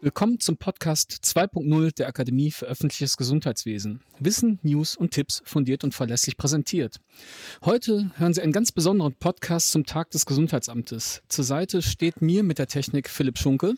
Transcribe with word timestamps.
Willkommen 0.00 0.38
zum 0.38 0.56
Podcast 0.56 1.10
2.0 1.24 1.96
der 1.96 2.06
Akademie 2.06 2.52
für 2.52 2.66
öffentliches 2.66 3.16
Gesundheitswesen. 3.16 4.00
Wissen, 4.20 4.60
News 4.62 4.96
und 4.96 5.10
Tipps 5.10 5.42
fundiert 5.44 5.82
und 5.82 5.92
verlässlich 5.92 6.36
präsentiert. 6.36 7.00
Heute 7.64 8.12
hören 8.14 8.32
Sie 8.32 8.40
einen 8.40 8.52
ganz 8.52 8.70
besonderen 8.70 9.14
Podcast 9.14 9.72
zum 9.72 9.86
Tag 9.86 10.12
des 10.12 10.24
Gesundheitsamtes. 10.24 11.22
Zur 11.28 11.44
Seite 11.44 11.82
steht 11.82 12.22
mir 12.22 12.44
mit 12.44 12.60
der 12.60 12.68
Technik 12.68 13.08
Philipp 13.10 13.38
Schunke. 13.38 13.74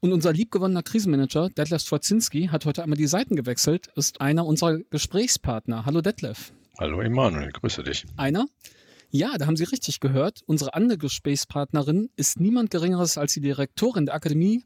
Und 0.00 0.12
unser 0.12 0.32
liebgewonnener 0.32 0.84
Krisenmanager 0.84 1.48
Detlef 1.48 1.82
Stwarzinski 1.82 2.46
hat 2.52 2.64
heute 2.64 2.84
einmal 2.84 2.96
die 2.96 3.08
Seiten 3.08 3.34
gewechselt, 3.34 3.88
ist 3.96 4.20
einer 4.20 4.46
unserer 4.46 4.78
Gesprächspartner. 4.78 5.84
Hallo 5.84 6.02
Detlef. 6.02 6.52
Hallo 6.78 7.00
Emanuel, 7.00 7.50
grüße 7.50 7.82
dich. 7.82 8.06
Einer? 8.16 8.46
Ja, 9.10 9.38
da 9.38 9.46
haben 9.46 9.56
Sie 9.56 9.64
richtig 9.64 10.00
gehört. 10.00 10.42
Unsere 10.44 10.74
andere 10.74 10.98
Gesprächspartnerin 10.98 12.10
ist 12.16 12.40
niemand 12.40 12.70
Geringeres 12.70 13.16
als 13.16 13.32
die 13.32 13.40
Direktorin 13.40 14.04
der 14.04 14.14
Akademie 14.14 14.64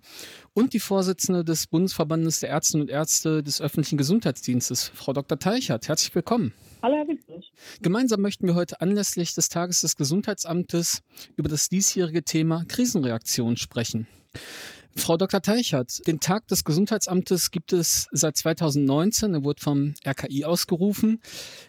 und 0.53 0.73
die 0.73 0.81
Vorsitzende 0.81 1.45
des 1.45 1.69
Bundesverbandes 1.69 2.41
der 2.41 2.51
Ärztinnen 2.51 2.83
und 2.83 2.91
Ärzte 2.91 3.45
des 3.45 3.61
öffentlichen 3.61 3.99
Gesundheitsdienstes, 3.99 4.89
Frau 4.95 5.13
Dr. 5.13 5.39
Teichert. 5.39 5.87
Herzlich 5.87 6.13
willkommen. 6.13 6.53
Hallo, 6.83 6.97
Herr 6.97 7.07
Wittlich. 7.07 7.53
Gemeinsam 7.83 8.21
möchten 8.21 8.49
wir 8.49 8.57
heute 8.57 8.81
anlässlich 8.81 9.33
des 9.33 9.49
Tages 9.49 9.83
des 9.83 9.95
Gesundheitsamtes 9.95 11.03
über 11.37 11.49
das 11.49 11.69
diesjährige 11.69 12.25
Thema 12.25 12.65
Krisenreaktion 12.67 13.57
sprechen. 13.57 14.09
Frau 14.97 15.17
Dr. 15.17 15.41
Teichert, 15.41 16.07
den 16.07 16.21
Tag 16.21 16.47
des 16.49 16.65
Gesundheitsamtes 16.65 17.51
gibt 17.51 17.73
es 17.73 18.09
seit 18.13 18.37
2019. 18.37 19.35
Er 19.35 19.45
wurde 19.45 19.61
vom 19.61 19.95
RKI 20.07 20.45
ausgerufen. 20.45 21.21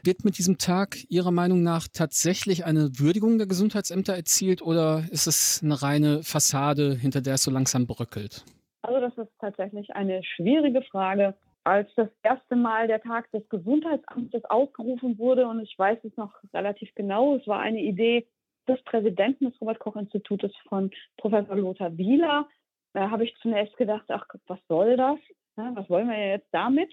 Wird 0.04 0.26
mit 0.26 0.38
diesem 0.38 0.58
Tag 0.58 0.98
Ihrer 1.10 1.32
Meinung 1.32 1.64
nach 1.64 1.88
tatsächlich 1.92 2.66
eine 2.66 3.00
Würdigung 3.00 3.38
der 3.38 3.48
Gesundheitsämter 3.48 4.14
erzielt 4.14 4.62
oder 4.62 5.04
ist 5.12 5.28
es 5.28 5.62
eine 5.64 5.82
reine 5.82 6.24
Fassade, 6.24 6.96
hinter 6.96 7.22
der 7.22 7.36
es 7.36 7.44
so 7.44 7.52
langsam 7.52 7.88
bröckelt? 7.88 8.44
Also 8.82 9.00
das 9.00 9.18
ist 9.18 9.32
tatsächlich 9.40 9.96
eine 9.96 10.22
schwierige 10.24 10.82
Frage. 10.82 11.34
Als 11.64 11.90
das 11.96 12.10
erste 12.24 12.58
Mal 12.58 12.88
der 12.88 13.02
Tag 13.02 13.32
des 13.32 13.48
Gesundheitsamtes 13.48 14.44
ausgerufen 14.46 15.18
wurde, 15.18 15.48
und 15.48 15.62
ich 15.62 15.74
weiß 15.78 16.00
es 16.04 16.16
noch 16.18 16.34
relativ 16.54 16.94
genau, 16.94 17.38
es 17.38 17.48
war 17.48 17.62
eine 17.62 17.82
Idee 17.82 18.28
des 18.68 18.82
Präsidenten 18.84 19.46
des 19.46 19.62
Robert-Koch-Institutes 19.62 20.52
von 20.68 20.92
Professor 21.18 21.56
Lothar 21.56 21.98
Wieler, 21.98 22.48
da 22.94 23.10
habe 23.10 23.24
ich 23.24 23.36
zunächst 23.42 23.76
gedacht, 23.78 24.06
ach, 24.10 24.26
was 24.48 24.60
soll 24.68 24.98
das? 24.98 25.20
Was 25.56 25.90
wollen 25.90 26.10
wir 26.10 26.28
jetzt 26.28 26.50
damit? 26.52 26.92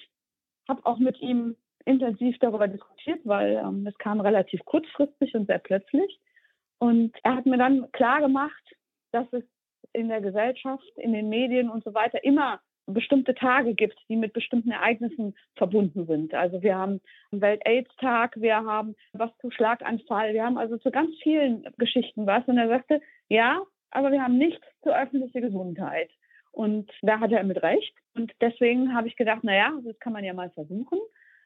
Habe 0.68 0.84
auch 0.84 0.98
mit 0.98 1.20
ihm 1.20 1.56
intensiv 1.84 2.38
darüber 2.40 2.68
diskutiert, 2.68 3.20
weil 3.24 3.56
ähm, 3.56 3.86
es 3.86 3.96
kam 3.98 4.20
relativ 4.20 4.64
kurzfristig 4.64 5.34
und 5.34 5.46
sehr 5.46 5.58
plötzlich. 5.58 6.20
Und 6.78 7.16
er 7.22 7.36
hat 7.36 7.46
mir 7.46 7.58
dann 7.58 7.90
klar 7.92 8.20
gemacht, 8.20 8.62
dass 9.12 9.26
es 9.32 9.44
in 9.92 10.08
der 10.08 10.20
Gesellschaft, 10.20 10.90
in 10.96 11.12
den 11.12 11.28
Medien 11.28 11.70
und 11.70 11.84
so 11.84 11.94
weiter 11.94 12.22
immer 12.24 12.60
bestimmte 12.86 13.34
Tage 13.34 13.74
gibt, 13.74 13.98
die 14.08 14.16
mit 14.16 14.32
bestimmten 14.32 14.70
Ereignissen 14.70 15.34
verbunden 15.56 16.06
sind. 16.06 16.34
Also 16.34 16.62
wir 16.62 16.76
haben 16.76 17.00
Welt-Aids-Tag, 17.30 18.40
wir 18.40 18.56
haben 18.56 18.96
was 19.12 19.30
zu 19.38 19.50
Schlaganfall, 19.50 20.34
wir 20.34 20.44
haben 20.44 20.58
also 20.58 20.76
zu 20.78 20.90
ganz 20.90 21.10
vielen 21.22 21.66
Geschichten 21.78 22.26
was. 22.26 22.46
Und 22.46 22.58
er 22.58 22.68
sagte, 22.68 23.00
ja, 23.28 23.62
aber 23.90 24.12
wir 24.12 24.22
haben 24.22 24.38
nichts 24.38 24.64
zur 24.82 24.96
öffentlichen 24.96 25.42
Gesundheit. 25.42 26.10
Und 26.52 26.90
da 27.02 27.20
hat 27.20 27.32
er 27.32 27.44
mit 27.44 27.62
Recht. 27.62 27.94
Und 28.14 28.32
deswegen 28.40 28.94
habe 28.94 29.08
ich 29.08 29.16
gedacht, 29.16 29.44
naja, 29.44 29.72
das 29.84 29.98
kann 30.00 30.12
man 30.12 30.24
ja 30.24 30.34
mal 30.34 30.50
versuchen. 30.50 30.98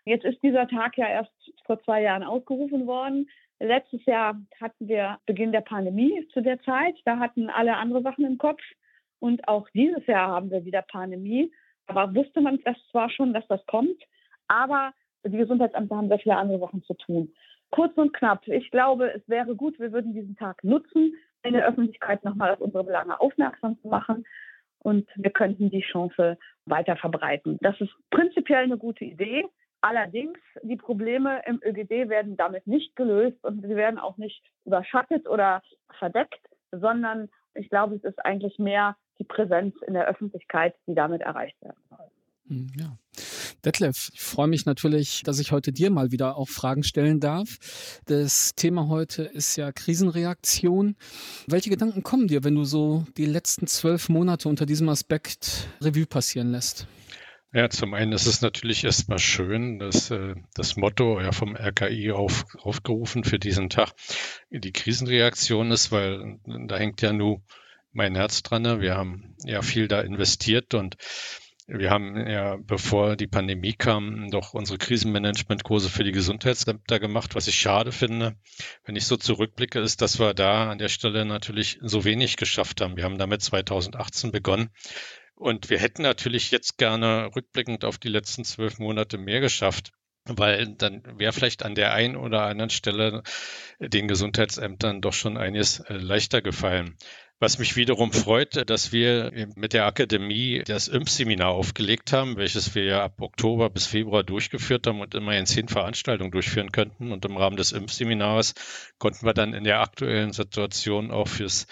Jetzt 0.04 0.24
ist 0.24 0.42
dieser 0.42 0.66
Tag 0.68 0.96
ja 0.96 1.08
erst 1.08 1.32
vor 1.64 1.82
zwei 1.82 2.02
Jahren 2.02 2.22
ausgerufen 2.22 2.86
worden. 2.86 3.28
Letztes 3.60 4.04
Jahr 4.06 4.40
hatten 4.60 4.88
wir 4.88 5.18
Beginn 5.26 5.52
der 5.52 5.60
Pandemie 5.60 6.26
zu 6.32 6.40
der 6.40 6.60
Zeit. 6.62 6.96
Da 7.04 7.18
hatten 7.18 7.50
alle 7.50 7.76
andere 7.76 8.02
Sachen 8.02 8.24
im 8.24 8.38
Kopf. 8.38 8.60
Und 9.18 9.46
auch 9.48 9.68
dieses 9.70 10.06
Jahr 10.06 10.28
haben 10.28 10.50
wir 10.50 10.64
wieder 10.64 10.82
Pandemie. 10.82 11.50
Aber 11.86 12.14
wusste 12.14 12.40
man 12.40 12.58
das 12.64 12.76
zwar 12.90 13.10
schon, 13.10 13.32
dass 13.32 13.46
das 13.48 13.64
kommt, 13.66 14.02
aber 14.48 14.92
die 15.24 15.36
Gesundheitsämter 15.36 15.96
haben 15.96 16.08
sehr 16.08 16.18
viele 16.18 16.36
andere 16.36 16.58
Sachen 16.58 16.82
zu 16.82 16.94
tun. 16.94 17.32
Kurz 17.70 17.96
und 17.96 18.12
knapp, 18.12 18.46
ich 18.46 18.70
glaube, 18.70 19.12
es 19.12 19.28
wäre 19.28 19.56
gut, 19.56 19.78
wir 19.78 19.92
würden 19.92 20.12
diesen 20.12 20.36
Tag 20.36 20.62
nutzen, 20.62 21.14
in 21.44 21.52
der 21.52 21.66
Öffentlichkeit 21.66 22.24
nochmal 22.24 22.52
auf 22.52 22.60
unsere 22.60 22.84
Belange 22.84 23.20
aufmerksam 23.20 23.78
zu 23.80 23.88
machen. 23.88 24.24
Und 24.78 25.08
wir 25.14 25.30
könnten 25.30 25.70
die 25.70 25.82
Chance 25.82 26.38
weiter 26.66 26.96
verbreiten. 26.96 27.58
Das 27.60 27.80
ist 27.80 27.92
prinzipiell 28.10 28.64
eine 28.64 28.76
gute 28.76 29.04
Idee. 29.04 29.46
Allerdings, 29.80 30.38
die 30.62 30.76
Probleme 30.76 31.42
im 31.46 31.60
ÖGD 31.62 32.08
werden 32.08 32.36
damit 32.36 32.66
nicht 32.66 32.96
gelöst 32.96 33.42
und 33.44 33.62
sie 33.62 33.76
werden 33.76 33.98
auch 33.98 34.16
nicht 34.16 34.42
überschattet 34.64 35.28
oder 35.28 35.62
verdeckt, 35.98 36.40
sondern 36.70 37.28
ich 37.54 37.68
glaube, 37.68 37.96
es 37.96 38.04
ist 38.04 38.24
eigentlich 38.24 38.58
mehr 38.58 38.96
die 39.18 39.24
Präsenz 39.24 39.74
in 39.86 39.94
der 39.94 40.06
Öffentlichkeit, 40.06 40.74
die 40.86 40.94
damit 40.94 41.20
erreicht 41.22 41.60
werden 41.62 41.82
soll. 41.90 42.10
Hm, 42.48 42.72
ja. 42.76 42.98
Detlef, 43.64 44.10
ich 44.12 44.20
freue 44.20 44.46
mich 44.46 44.66
natürlich, 44.66 45.22
dass 45.24 45.38
ich 45.38 45.50
heute 45.50 45.72
dir 45.72 45.90
mal 45.90 46.12
wieder 46.12 46.36
auch 46.36 46.48
Fragen 46.48 46.82
stellen 46.82 47.18
darf. 47.18 47.58
Das 48.04 48.54
Thema 48.54 48.88
heute 48.88 49.22
ist 49.22 49.56
ja 49.56 49.72
Krisenreaktion. 49.72 50.96
Welche 51.46 51.70
Gedanken 51.70 52.02
kommen 52.02 52.28
dir, 52.28 52.44
wenn 52.44 52.54
du 52.54 52.64
so 52.64 53.06
die 53.16 53.24
letzten 53.24 53.66
zwölf 53.66 54.08
Monate 54.08 54.48
unter 54.48 54.66
diesem 54.66 54.88
Aspekt 54.90 55.68
Revue 55.80 56.06
passieren 56.06 56.52
lässt? 56.52 56.86
Ja, 57.54 57.70
zum 57.70 57.94
einen 57.94 58.12
ist 58.12 58.26
es 58.26 58.42
natürlich 58.42 58.84
erstmal 58.84 59.20
schön, 59.20 59.78
dass 59.78 60.10
äh, 60.10 60.34
das 60.54 60.76
Motto 60.76 61.20
ja 61.20 61.30
vom 61.30 61.56
RKI 61.56 62.10
auf, 62.10 62.44
aufgerufen 62.58 63.22
für 63.22 63.38
diesen 63.38 63.70
Tag 63.70 63.92
die 64.50 64.72
Krisenreaktion 64.72 65.70
ist, 65.70 65.92
weil 65.92 66.40
da 66.44 66.76
hängt 66.76 67.00
ja 67.00 67.12
nur 67.12 67.42
mein 67.92 68.16
Herz 68.16 68.42
dran. 68.42 68.80
Wir 68.80 68.96
haben 68.96 69.36
ja 69.44 69.62
viel 69.62 69.86
da 69.86 70.00
investiert 70.00 70.74
und 70.74 70.96
wir 71.66 71.90
haben 71.90 72.28
ja, 72.28 72.56
bevor 72.56 73.16
die 73.16 73.26
Pandemie 73.26 73.72
kam, 73.72 74.30
doch 74.30 74.52
unsere 74.52 74.78
Krisenmanagementkurse 74.78 75.88
für 75.88 76.04
die 76.04 76.12
Gesundheitsämter 76.12 77.00
gemacht. 77.00 77.34
Was 77.34 77.48
ich 77.48 77.58
schade 77.58 77.90
finde, 77.90 78.36
wenn 78.84 78.96
ich 78.96 79.06
so 79.06 79.16
zurückblicke, 79.16 79.80
ist, 79.80 80.02
dass 80.02 80.18
wir 80.18 80.34
da 80.34 80.70
an 80.70 80.78
der 80.78 80.88
Stelle 80.88 81.24
natürlich 81.24 81.78
so 81.82 82.04
wenig 82.04 82.36
geschafft 82.36 82.80
haben. 82.80 82.96
Wir 82.96 83.04
haben 83.04 83.18
damit 83.18 83.42
2018 83.42 84.30
begonnen. 84.30 84.70
Und 85.36 85.70
wir 85.70 85.78
hätten 85.78 86.02
natürlich 86.02 86.50
jetzt 86.50 86.78
gerne 86.78 87.30
rückblickend 87.34 87.84
auf 87.84 87.98
die 87.98 88.08
letzten 88.08 88.44
zwölf 88.44 88.78
Monate 88.78 89.18
mehr 89.18 89.40
geschafft 89.40 89.92
weil 90.26 90.74
dann 90.76 91.02
wäre 91.18 91.32
vielleicht 91.32 91.64
an 91.64 91.74
der 91.74 91.92
einen 91.92 92.16
oder 92.16 92.42
anderen 92.42 92.70
Stelle 92.70 93.22
den 93.78 94.08
Gesundheitsämtern 94.08 95.00
doch 95.00 95.12
schon 95.12 95.36
einiges 95.36 95.80
äh, 95.80 95.94
leichter 95.94 96.40
gefallen. 96.40 96.96
Was 97.40 97.58
mich 97.58 97.76
wiederum 97.76 98.12
freut, 98.12 98.70
dass 98.70 98.92
wir 98.92 99.48
mit 99.56 99.72
der 99.72 99.86
Akademie 99.86 100.62
das 100.64 100.88
IMP-Seminar 100.88 101.48
aufgelegt 101.48 102.12
haben, 102.12 102.36
welches 102.36 102.74
wir 102.74 102.84
ja 102.84 103.04
ab 103.04 103.20
Oktober 103.20 103.70
bis 103.70 103.86
Februar 103.86 104.22
durchgeführt 104.22 104.86
haben 104.86 105.00
und 105.00 105.14
immerhin 105.14 105.44
zehn 105.44 105.68
Veranstaltungen 105.68 106.30
durchführen 106.30 106.70
könnten. 106.70 107.12
Und 107.12 107.24
im 107.24 107.36
Rahmen 107.36 107.56
des 107.56 107.72
IMP-Seminars 107.72 108.54
konnten 108.98 109.26
wir 109.26 109.34
dann 109.34 109.52
in 109.52 109.64
der 109.64 109.80
aktuellen 109.80 110.32
Situation 110.32 111.10
auch 111.10 111.28
fürs 111.28 111.66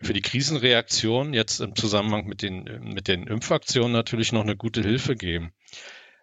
für 0.00 0.12
die 0.12 0.22
Krisenreaktion 0.22 1.32
jetzt 1.32 1.60
im 1.60 1.76
Zusammenhang 1.76 2.26
mit 2.26 2.42
den, 2.42 2.64
mit 2.82 3.08
den 3.08 3.26
Impfaktionen 3.26 3.92
natürlich 3.92 4.32
noch 4.32 4.42
eine 4.42 4.56
gute 4.56 4.82
Hilfe 4.82 5.16
geben. 5.16 5.52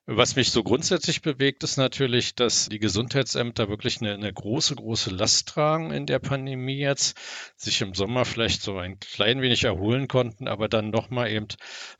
Was 0.07 0.35
mich 0.35 0.49
so 0.49 0.63
grundsätzlich 0.63 1.21
bewegt, 1.21 1.63
ist 1.63 1.77
natürlich, 1.77 2.33
dass 2.33 2.67
die 2.69 2.79
Gesundheitsämter 2.79 3.69
wirklich 3.69 4.01
eine, 4.01 4.15
eine, 4.15 4.33
große, 4.33 4.75
große 4.75 5.11
Last 5.11 5.47
tragen 5.47 5.91
in 5.91 6.07
der 6.07 6.17
Pandemie 6.17 6.79
jetzt, 6.79 7.15
sich 7.55 7.81
im 7.81 7.93
Sommer 7.93 8.25
vielleicht 8.25 8.63
so 8.63 8.77
ein 8.77 8.99
klein 8.99 9.41
wenig 9.43 9.63
erholen 9.63 10.07
konnten, 10.07 10.47
aber 10.47 10.67
dann 10.67 10.89
nochmal 10.89 11.29
eben 11.29 11.47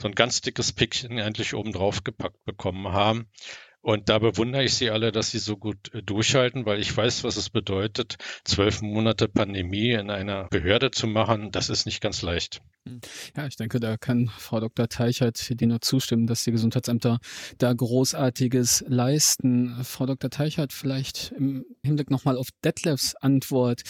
so 0.01 0.07
ein 0.07 0.15
ganz 0.15 0.41
dickes 0.41 0.73
Pickchen 0.73 1.19
endlich 1.19 1.53
oben 1.53 1.73
drauf 1.73 2.03
gepackt 2.03 2.43
bekommen 2.43 2.91
haben. 2.91 3.29
Und 3.81 4.09
da 4.09 4.19
bewundere 4.19 4.63
ich 4.63 4.75
Sie 4.75 4.91
alle, 4.91 5.11
dass 5.11 5.31
Sie 5.31 5.39
so 5.39 5.57
gut 5.57 5.93
äh, 5.93 6.03
durchhalten, 6.03 6.65
weil 6.65 6.79
ich 6.79 6.95
weiß, 6.95 7.23
was 7.23 7.35
es 7.35 7.49
bedeutet, 7.49 8.17
zwölf 8.43 8.81
Monate 8.81 9.27
Pandemie 9.27 9.91
in 9.91 10.11
einer 10.11 10.45
Behörde 10.49 10.91
zu 10.91 11.07
machen. 11.07 11.51
Das 11.51 11.69
ist 11.69 11.87
nicht 11.87 11.99
ganz 11.99 12.21
leicht. 12.21 12.61
Hm. 12.87 13.01
Ja, 13.35 13.47
ich 13.47 13.55
denke, 13.55 13.79
da 13.79 13.97
kann 13.97 14.27
Frau 14.37 14.59
Dr. 14.59 14.87
Teichert 14.87 15.59
dir 15.59 15.67
nur 15.67 15.81
zustimmen, 15.81 16.27
dass 16.27 16.43
die 16.43 16.51
Gesundheitsämter 16.51 17.19
da 17.57 17.73
Großartiges 17.73 18.85
leisten. 18.87 19.83
Frau 19.83 20.05
Dr. 20.05 20.29
Teichert, 20.29 20.73
vielleicht 20.73 21.31
im 21.31 21.65
Hinblick 21.83 22.11
nochmal 22.11 22.37
auf 22.37 22.49
Detlefs 22.63 23.15
Antwort. 23.15 23.81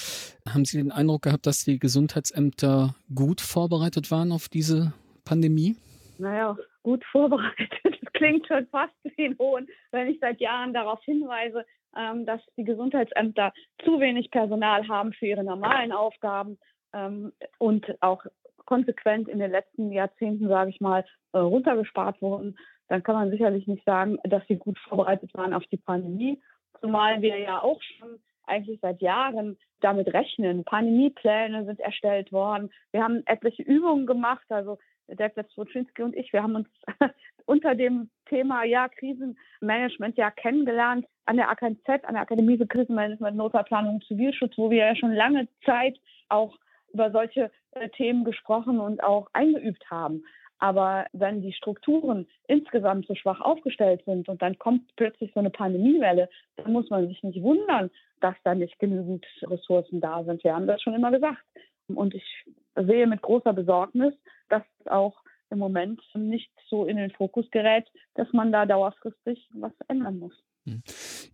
Haben 0.47 0.63
Sie 0.63 0.77
den 0.77 0.91
Eindruck 0.91 1.23
gehabt, 1.23 1.45
dass 1.45 1.65
die 1.65 1.79
Gesundheitsämter 1.79 2.95
gut 3.13 3.41
vorbereitet 3.41 4.09
waren 4.09 4.31
auf 4.31 4.47
diese 4.47 4.93
Pandemie? 5.25 5.75
Naja, 6.17 6.55
gut 6.81 7.03
vorbereitet. 7.11 8.00
Klingt 8.21 8.45
schon 8.45 8.67
fast 8.67 8.93
wie 9.17 9.25
ein 9.25 9.37
Hohn, 9.39 9.67
wenn 9.91 10.07
ich 10.07 10.19
seit 10.19 10.39
Jahren 10.39 10.73
darauf 10.73 11.03
hinweise, 11.03 11.65
ähm, 11.97 12.25
dass 12.27 12.39
die 12.55 12.63
Gesundheitsämter 12.63 13.51
zu 13.83 13.99
wenig 13.99 14.29
Personal 14.29 14.87
haben 14.87 15.11
für 15.11 15.25
ihre 15.25 15.43
normalen 15.43 15.91
Aufgaben 15.91 16.59
ähm, 16.93 17.33
und 17.57 17.85
auch 17.99 18.23
konsequent 18.65 19.27
in 19.27 19.39
den 19.39 19.49
letzten 19.49 19.91
Jahrzehnten, 19.91 20.47
sage 20.47 20.69
ich 20.69 20.79
mal, 20.79 21.03
äh, 21.33 21.39
runtergespart 21.39 22.21
wurden, 22.21 22.57
dann 22.89 23.01
kann 23.01 23.15
man 23.15 23.31
sicherlich 23.31 23.65
nicht 23.65 23.83
sagen, 23.85 24.19
dass 24.23 24.45
sie 24.47 24.57
gut 24.57 24.77
vorbereitet 24.77 25.33
waren 25.33 25.55
auf 25.55 25.65
die 25.71 25.77
Pandemie. 25.77 26.39
Zumal 26.79 27.23
wir 27.23 27.39
ja 27.39 27.59
auch 27.63 27.81
schon 27.81 28.19
eigentlich 28.45 28.79
seit 28.81 29.01
Jahren 29.01 29.57
damit 29.79 30.13
rechnen. 30.13 30.63
Pandemiepläne 30.63 31.65
sind 31.65 31.79
erstellt 31.79 32.31
worden. 32.31 32.69
Wir 32.91 33.03
haben 33.03 33.23
etliche 33.25 33.63
Übungen 33.63 34.05
gemacht. 34.05 34.45
Also 34.49 34.77
Detlef 35.07 35.49
Swoczynski 35.51 36.03
und 36.03 36.15
ich, 36.15 36.31
wir 36.33 36.43
haben 36.43 36.55
uns 36.55 36.67
unter 37.45 37.75
dem 37.75 38.09
Thema 38.27 38.63
ja, 38.63 38.87
Krisenmanagement 38.87 40.17
ja 40.17 40.31
kennengelernt 40.31 41.05
an 41.25 41.37
der 41.37 41.49
AKZ, 41.49 41.87
an 42.03 42.13
der 42.13 42.21
Akademie 42.21 42.57
für 42.57 42.67
Krisenmanagement, 42.67 43.35
Notfallplanung 43.37 43.95
und 43.95 44.05
Zivilschutz, 44.05 44.57
wo 44.57 44.69
wir 44.69 44.85
ja 44.85 44.95
schon 44.95 45.13
lange 45.13 45.47
Zeit 45.65 45.97
auch 46.29 46.57
über 46.93 47.11
solche 47.11 47.51
äh, 47.71 47.89
Themen 47.89 48.23
gesprochen 48.23 48.79
und 48.79 49.03
auch 49.03 49.27
eingeübt 49.33 49.89
haben. 49.89 50.23
Aber 50.61 51.07
wenn 51.11 51.41
die 51.41 51.53
Strukturen 51.53 52.27
insgesamt 52.47 53.07
so 53.07 53.15
schwach 53.15 53.41
aufgestellt 53.41 54.03
sind 54.05 54.29
und 54.29 54.43
dann 54.43 54.59
kommt 54.59 54.95
plötzlich 54.95 55.31
so 55.33 55.39
eine 55.39 55.49
Pandemiewelle, 55.49 56.29
dann 56.57 56.71
muss 56.71 56.89
man 56.91 57.07
sich 57.07 57.23
nicht 57.23 57.41
wundern, 57.41 57.89
dass 58.19 58.35
da 58.43 58.53
nicht 58.53 58.77
genügend 58.77 59.25
Ressourcen 59.41 60.01
da 60.01 60.23
sind. 60.23 60.43
Wir 60.43 60.53
haben 60.53 60.67
das 60.67 60.81
schon 60.81 60.93
immer 60.93 61.09
gesagt. 61.11 61.43
Und 61.87 62.13
ich 62.13 62.45
sehe 62.75 63.07
mit 63.07 63.21
großer 63.21 63.53
Besorgnis, 63.53 64.13
dass 64.49 64.63
auch 64.85 65.21
im 65.49 65.59
Moment 65.59 66.01
nicht 66.15 66.51
so 66.69 66.85
in 66.85 66.97
den 66.97 67.11
Fokus 67.11 67.49
gerät, 67.51 67.87
dass 68.15 68.31
man 68.31 68.51
da 68.51 68.65
dauerfristig 68.65 69.49
was 69.53 69.73
ändern 69.87 70.19
muss. 70.19 70.33
Hm. 70.65 70.83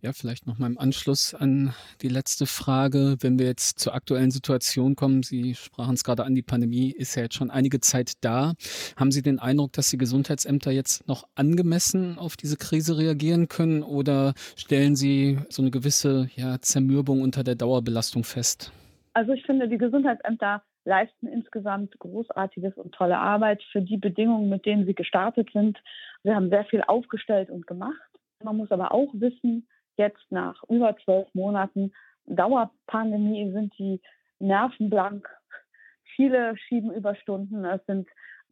Ja, 0.00 0.12
vielleicht 0.14 0.46
noch 0.46 0.58
mal 0.58 0.68
im 0.68 0.78
Anschluss 0.78 1.34
an 1.34 1.74
die 2.00 2.08
letzte 2.08 2.46
Frage. 2.46 3.16
Wenn 3.20 3.38
wir 3.38 3.46
jetzt 3.46 3.78
zur 3.78 3.94
aktuellen 3.94 4.30
Situation 4.30 4.96
kommen, 4.96 5.22
Sie 5.22 5.54
sprachen 5.54 5.94
es 5.94 6.02
gerade 6.02 6.24
an, 6.24 6.34
die 6.34 6.42
Pandemie 6.42 6.90
ist 6.90 7.14
ja 7.14 7.24
jetzt 7.24 7.34
schon 7.34 7.50
einige 7.50 7.80
Zeit 7.80 8.12
da. 8.22 8.54
Haben 8.96 9.12
Sie 9.12 9.20
den 9.20 9.38
Eindruck, 9.38 9.74
dass 9.74 9.90
die 9.90 9.98
Gesundheitsämter 9.98 10.70
jetzt 10.70 11.06
noch 11.08 11.24
angemessen 11.34 12.18
auf 12.18 12.38
diese 12.38 12.56
Krise 12.56 12.96
reagieren 12.96 13.48
können 13.48 13.82
oder 13.82 14.32
stellen 14.56 14.96
Sie 14.96 15.38
so 15.50 15.60
eine 15.60 15.70
gewisse 15.70 16.30
ja, 16.34 16.58
Zermürbung 16.60 17.20
unter 17.20 17.44
der 17.44 17.54
Dauerbelastung 17.54 18.24
fest? 18.24 18.72
Also 19.12 19.32
ich 19.32 19.44
finde, 19.44 19.68
die 19.68 19.78
Gesundheitsämter 19.78 20.62
leisten 20.88 21.28
insgesamt 21.28 21.96
großartiges 21.98 22.76
und 22.76 22.94
tolle 22.94 23.18
Arbeit 23.18 23.62
für 23.70 23.82
die 23.82 23.98
Bedingungen, 23.98 24.48
mit 24.48 24.64
denen 24.66 24.86
sie 24.86 24.94
gestartet 24.94 25.50
sind. 25.52 25.78
Sie 26.24 26.34
haben 26.34 26.48
sehr 26.48 26.64
viel 26.64 26.82
aufgestellt 26.82 27.50
und 27.50 27.66
gemacht. 27.66 28.10
Man 28.42 28.56
muss 28.56 28.72
aber 28.72 28.92
auch 28.92 29.08
wissen, 29.12 29.68
jetzt 29.96 30.30
nach 30.30 30.62
über 30.68 30.96
zwölf 31.04 31.28
Monaten 31.34 31.92
Dauerpandemie 32.26 33.52
sind 33.52 33.76
die 33.78 34.00
Nerven 34.38 34.90
blank. 34.90 35.28
Viele 36.16 36.56
schieben 36.56 36.92
Überstunden. 36.92 37.64
Es 37.64 37.84
sind 37.86 38.08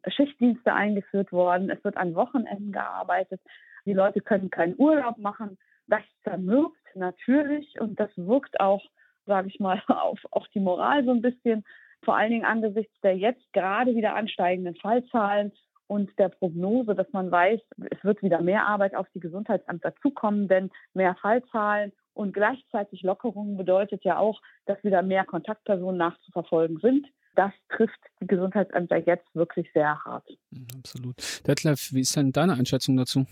Schichtdienste 0.07 0.73
eingeführt 0.73 1.31
worden. 1.31 1.69
Es 1.69 1.83
wird 1.83 1.97
an 1.97 2.15
Wochenenden 2.15 2.71
gearbeitet. 2.71 3.41
Die 3.85 3.93
Leute 3.93 4.21
können 4.21 4.49
keinen 4.49 4.75
Urlaub 4.77 5.17
machen. 5.17 5.57
Das 5.87 6.01
zermürbt 6.23 6.77
natürlich 6.95 7.79
und 7.79 7.99
das 7.99 8.09
wirkt 8.15 8.59
auch, 8.59 8.83
sage 9.25 9.47
ich 9.47 9.59
mal, 9.59 9.81
auf, 9.87 10.19
auf 10.31 10.47
die 10.49 10.59
Moral 10.59 11.03
so 11.05 11.11
ein 11.11 11.21
bisschen. 11.21 11.65
Vor 12.03 12.15
allen 12.15 12.31
Dingen 12.31 12.45
angesichts 12.45 12.93
der 13.01 13.17
jetzt 13.17 13.51
gerade 13.53 13.95
wieder 13.95 14.15
ansteigenden 14.15 14.75
Fallzahlen 14.75 15.51
und 15.87 16.17
der 16.19 16.29
Prognose, 16.29 16.95
dass 16.95 17.11
man 17.13 17.31
weiß, 17.31 17.61
es 17.91 18.03
wird 18.03 18.21
wieder 18.21 18.41
mehr 18.41 18.67
Arbeit 18.67 18.95
auf 18.95 19.07
die 19.13 19.19
Gesundheitsämter 19.19 19.95
zukommen, 20.01 20.47
denn 20.47 20.69
mehr 20.93 21.15
Fallzahlen 21.15 21.93
und 22.13 22.33
gleichzeitig 22.33 23.03
Lockerungen 23.03 23.57
bedeutet 23.57 24.03
ja 24.03 24.17
auch, 24.17 24.41
dass 24.65 24.83
wieder 24.83 25.01
mehr 25.01 25.23
Kontaktpersonen 25.23 25.97
nachzuverfolgen 25.97 26.79
sind 26.79 27.07
das 27.37 27.51
trifft 27.69 27.99
die 28.19 28.27
Gesundheitsämter 28.27 28.97
jetzt 28.97 29.27
wirklich 29.35 29.69
sehr 29.73 30.03
hart. 30.03 30.27
Mhm, 30.49 30.67
absolut. 30.79 31.15
Detlef, 31.47 31.93
wie 31.93 32.01
ist 32.01 32.15
denn 32.15 32.31
deine 32.31 32.55
Einschätzung 32.55 32.97
dazu? 32.97 33.27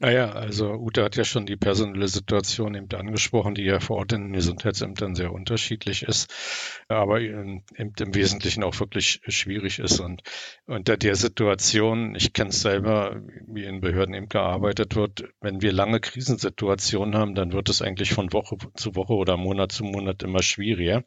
Naja, 0.00 0.32
also 0.32 0.72
Ute 0.72 1.04
hat 1.04 1.16
ja 1.16 1.24
schon 1.24 1.46
die 1.46 1.56
personelle 1.56 2.08
Situation 2.08 2.74
eben 2.74 2.88
angesprochen, 2.92 3.54
die 3.54 3.62
ja 3.62 3.78
vor 3.78 3.98
Ort 3.98 4.12
in 4.12 4.24
den 4.24 4.32
Gesundheitsämtern 4.32 5.14
sehr 5.14 5.32
unterschiedlich 5.32 6.02
ist, 6.02 6.32
aber 6.88 7.20
eben 7.20 7.62
im 7.76 8.14
Wesentlichen 8.14 8.64
auch 8.64 8.80
wirklich 8.80 9.20
schwierig 9.28 9.78
ist. 9.78 10.00
Und 10.00 10.22
unter 10.66 10.96
der 10.96 11.14
Situation, 11.14 12.14
ich 12.14 12.32
kenne 12.32 12.50
es 12.50 12.62
selber, 12.62 13.20
wie 13.46 13.64
in 13.64 13.80
Behörden 13.80 14.14
eben 14.14 14.28
gearbeitet 14.28 14.96
wird, 14.96 15.24
wenn 15.40 15.60
wir 15.60 15.72
lange 15.72 16.00
Krisensituationen 16.00 17.14
haben, 17.14 17.34
dann 17.34 17.52
wird 17.52 17.68
es 17.68 17.82
eigentlich 17.82 18.12
von 18.12 18.32
Woche 18.32 18.56
zu 18.74 18.96
Woche 18.96 19.12
oder 19.12 19.36
Monat 19.36 19.72
zu 19.72 19.84
Monat 19.84 20.22
immer 20.22 20.42
schwieriger 20.42 21.04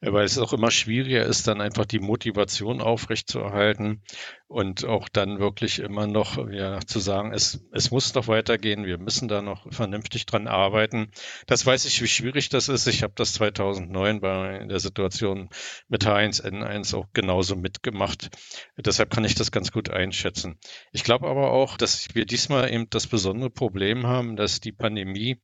weil 0.00 0.24
es 0.24 0.38
auch 0.38 0.52
immer 0.52 0.70
schwieriger 0.70 1.24
ist, 1.24 1.46
dann 1.46 1.60
einfach 1.60 1.84
die 1.84 1.98
Motivation 1.98 2.80
aufrechtzuerhalten 2.80 4.02
und 4.48 4.84
auch 4.84 5.08
dann 5.08 5.38
wirklich 5.38 5.78
immer 5.78 6.06
noch 6.06 6.48
ja, 6.50 6.80
zu 6.80 7.00
sagen, 7.00 7.32
es, 7.32 7.64
es 7.72 7.90
muss 7.90 8.14
noch 8.14 8.26
weitergehen, 8.26 8.86
wir 8.86 8.98
müssen 8.98 9.28
da 9.28 9.42
noch 9.42 9.70
vernünftig 9.72 10.26
dran 10.26 10.48
arbeiten. 10.48 11.10
Das 11.46 11.66
weiß 11.66 11.84
ich, 11.84 12.00
wie 12.02 12.08
schwierig 12.08 12.48
das 12.48 12.68
ist. 12.68 12.86
Ich 12.86 13.02
habe 13.02 13.12
das 13.14 13.34
2009 13.34 14.20
bei 14.20 14.64
der 14.66 14.80
Situation 14.80 15.50
mit 15.88 16.06
H1N1 16.06 16.96
auch 16.96 17.06
genauso 17.12 17.54
mitgemacht. 17.54 18.30
Deshalb 18.76 19.10
kann 19.10 19.24
ich 19.24 19.34
das 19.34 19.52
ganz 19.52 19.70
gut 19.70 19.90
einschätzen. 19.90 20.58
Ich 20.92 21.04
glaube 21.04 21.28
aber 21.28 21.50
auch, 21.52 21.76
dass 21.76 22.14
wir 22.14 22.24
diesmal 22.24 22.72
eben 22.72 22.88
das 22.90 23.06
besondere 23.06 23.50
Problem 23.50 24.06
haben, 24.06 24.36
dass 24.36 24.60
die 24.60 24.72
Pandemie 24.72 25.40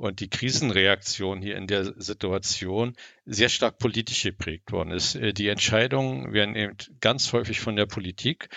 und 0.00 0.20
die 0.20 0.30
Krisenreaktion 0.30 1.42
hier 1.42 1.58
in 1.58 1.66
der 1.66 1.92
Situation 2.00 2.96
sehr 3.26 3.50
stark 3.50 3.78
politisch 3.78 4.22
geprägt 4.22 4.72
worden 4.72 4.92
ist. 4.92 5.14
Äh, 5.14 5.34
die 5.34 5.48
Entscheidungen 5.48 6.32
werden 6.32 6.56
eben 6.56 6.74
ganz 7.00 7.34
häufig 7.34 7.60
von 7.60 7.76
der 7.76 7.84
Politik 7.84 8.48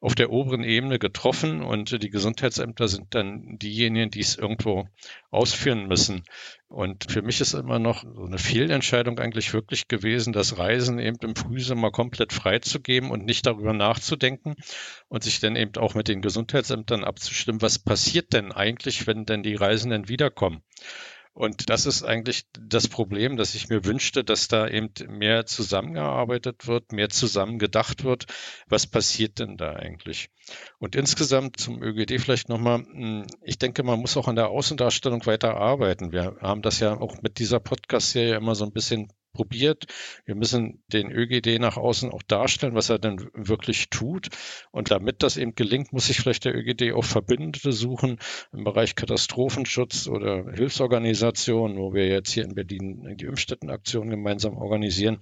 auf 0.00 0.14
der 0.14 0.30
oberen 0.30 0.62
Ebene 0.62 0.98
getroffen 0.98 1.62
und 1.62 2.02
die 2.02 2.10
Gesundheitsämter 2.10 2.86
sind 2.86 3.14
dann 3.14 3.58
diejenigen, 3.58 4.10
die 4.10 4.20
es 4.20 4.36
irgendwo 4.36 4.88
ausführen 5.30 5.86
müssen. 5.86 6.24
Und 6.68 7.10
für 7.10 7.22
mich 7.22 7.40
ist 7.40 7.54
immer 7.54 7.78
noch 7.78 8.02
so 8.02 8.24
eine 8.24 8.38
Fehlentscheidung 8.38 9.18
eigentlich 9.18 9.52
wirklich 9.52 9.88
gewesen, 9.88 10.32
das 10.32 10.58
Reisen 10.58 10.98
eben 10.98 11.18
im 11.22 11.36
Frühsommer 11.36 11.90
komplett 11.90 12.32
freizugeben 12.32 13.10
und 13.10 13.24
nicht 13.24 13.46
darüber 13.46 13.72
nachzudenken 13.72 14.54
und 15.08 15.24
sich 15.24 15.40
dann 15.40 15.56
eben 15.56 15.76
auch 15.76 15.94
mit 15.94 16.08
den 16.08 16.22
Gesundheitsämtern 16.22 17.04
abzustimmen, 17.04 17.62
was 17.62 17.78
passiert 17.78 18.32
denn 18.32 18.52
eigentlich, 18.52 19.06
wenn 19.06 19.24
denn 19.24 19.42
die 19.42 19.54
Reisenden 19.54 20.08
wiederkommen. 20.08 20.62
Und 21.40 21.70
das 21.70 21.86
ist 21.86 22.02
eigentlich 22.02 22.44
das 22.52 22.86
Problem, 22.86 23.38
dass 23.38 23.54
ich 23.54 23.70
mir 23.70 23.86
wünschte, 23.86 24.24
dass 24.24 24.46
da 24.46 24.68
eben 24.68 24.90
mehr 25.08 25.46
zusammengearbeitet 25.46 26.66
wird, 26.66 26.92
mehr 26.92 27.08
zusammen 27.08 27.58
gedacht 27.58 28.04
wird. 28.04 28.26
Was 28.68 28.86
passiert 28.86 29.38
denn 29.38 29.56
da 29.56 29.72
eigentlich? 29.72 30.28
Und 30.80 30.94
insgesamt 30.94 31.58
zum 31.58 31.82
ÖGD 31.82 32.20
vielleicht 32.20 32.50
nochmal, 32.50 32.80
hm, 32.80 33.26
ich 33.40 33.58
denke, 33.58 33.82
man 33.84 34.00
muss 34.00 34.18
auch 34.18 34.28
an 34.28 34.36
der 34.36 34.50
Außendarstellung 34.50 35.24
weiter 35.24 35.56
arbeiten. 35.56 36.12
Wir 36.12 36.36
haben 36.42 36.60
das 36.60 36.78
ja 36.78 37.00
auch 37.00 37.22
mit 37.22 37.38
dieser 37.38 37.58
Podcast-Serie 37.58 38.36
immer 38.36 38.54
so 38.54 38.66
ein 38.66 38.72
bisschen 38.72 39.10
probiert. 39.32 39.86
Wir 40.24 40.34
müssen 40.34 40.82
den 40.88 41.10
ÖGD 41.10 41.58
nach 41.60 41.76
außen 41.76 42.10
auch 42.10 42.22
darstellen, 42.22 42.74
was 42.74 42.90
er 42.90 42.98
denn 42.98 43.30
wirklich 43.34 43.90
tut. 43.90 44.28
Und 44.70 44.90
damit 44.90 45.22
das 45.22 45.36
eben 45.36 45.54
gelingt, 45.54 45.92
muss 45.92 46.06
sich 46.06 46.18
vielleicht 46.18 46.44
der 46.44 46.54
ÖGD 46.54 46.92
auch 46.92 47.04
Verbündete 47.04 47.72
suchen 47.72 48.18
im 48.52 48.64
Bereich 48.64 48.94
Katastrophenschutz 48.94 50.08
oder 50.08 50.50
Hilfsorganisationen, 50.52 51.78
wo 51.78 51.94
wir 51.94 52.08
jetzt 52.08 52.32
hier 52.32 52.44
in 52.44 52.54
Berlin 52.54 53.16
die 53.16 53.26
Impfstättenaktion 53.26 54.10
gemeinsam 54.10 54.56
organisieren. 54.56 55.18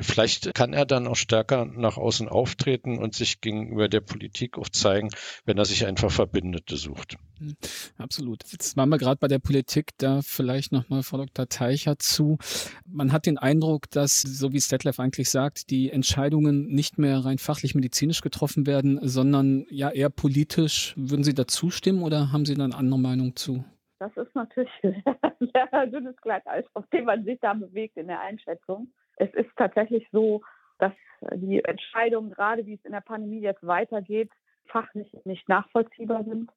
Vielleicht 0.00 0.54
kann 0.54 0.72
er 0.72 0.86
dann 0.86 1.06
auch 1.06 1.16
stärker 1.16 1.66
nach 1.66 1.98
außen 1.98 2.26
auftreten 2.26 2.96
und 2.96 3.14
sich 3.14 3.42
gegenüber 3.42 3.88
der 3.88 4.00
Politik 4.00 4.56
auch 4.56 4.70
zeigen, 4.70 5.10
wenn 5.44 5.58
er 5.58 5.66
sich 5.66 5.84
einfach 5.84 6.10
Verbündete 6.10 6.78
sucht. 6.78 7.18
Hm, 7.38 7.56
absolut. 7.98 8.42
Jetzt 8.50 8.74
waren 8.78 8.88
wir 8.88 8.96
gerade 8.96 9.18
bei 9.18 9.28
der 9.28 9.38
Politik, 9.38 9.90
da 9.98 10.22
vielleicht 10.22 10.72
nochmal 10.72 11.02
Frau 11.02 11.18
Dr. 11.18 11.46
Teicher 11.46 11.98
zu. 11.98 12.38
Man 12.86 13.12
hat 13.12 13.26
den 13.26 13.36
Eindruck, 13.36 13.90
dass, 13.90 14.22
so 14.22 14.54
wie 14.54 14.60
Stetlef 14.62 14.98
eigentlich 14.98 15.28
sagt, 15.28 15.68
die 15.68 15.90
Entscheidungen 15.90 16.68
nicht 16.68 16.96
mehr 16.96 17.18
rein 17.18 17.36
fachlich 17.36 17.74
medizinisch 17.74 18.22
getroffen 18.22 18.66
werden, 18.66 18.98
sondern 19.02 19.66
ja 19.68 19.90
eher 19.90 20.08
politisch. 20.08 20.94
Würden 20.96 21.22
Sie 21.22 21.34
da 21.34 21.46
zustimmen 21.46 22.02
oder 22.02 22.32
haben 22.32 22.46
Sie 22.46 22.54
da 22.54 22.64
eine 22.64 22.76
andere 22.76 22.98
Meinung 22.98 23.36
zu? 23.36 23.62
Das 24.02 24.16
ist 24.16 24.34
natürlich 24.34 24.72
ein 24.82 25.50
sehr, 25.54 25.86
dünnes 25.86 26.16
Glatteis, 26.16 26.64
auf 26.74 26.86
dem 26.88 27.04
man 27.04 27.24
sich 27.24 27.38
da 27.40 27.54
bewegt 27.54 27.96
in 27.96 28.08
der 28.08 28.20
Einschätzung 28.20 28.92
es 29.16 29.32
ist 29.34 29.50
tatsächlich 29.56 30.08
so, 30.12 30.42
dass 30.78 30.92
die 31.34 31.64
Entscheidungen, 31.64 32.30
gerade 32.30 32.66
wie 32.66 32.74
es 32.74 32.84
in 32.84 32.92
der 32.92 33.00
Pandemie 33.00 33.40
jetzt 33.40 33.64
weitergeht, 33.66 34.30
fachlich 34.66 35.06
nicht 35.24 35.48
nachvollziehbar 35.48 36.24
sind. 36.24 36.50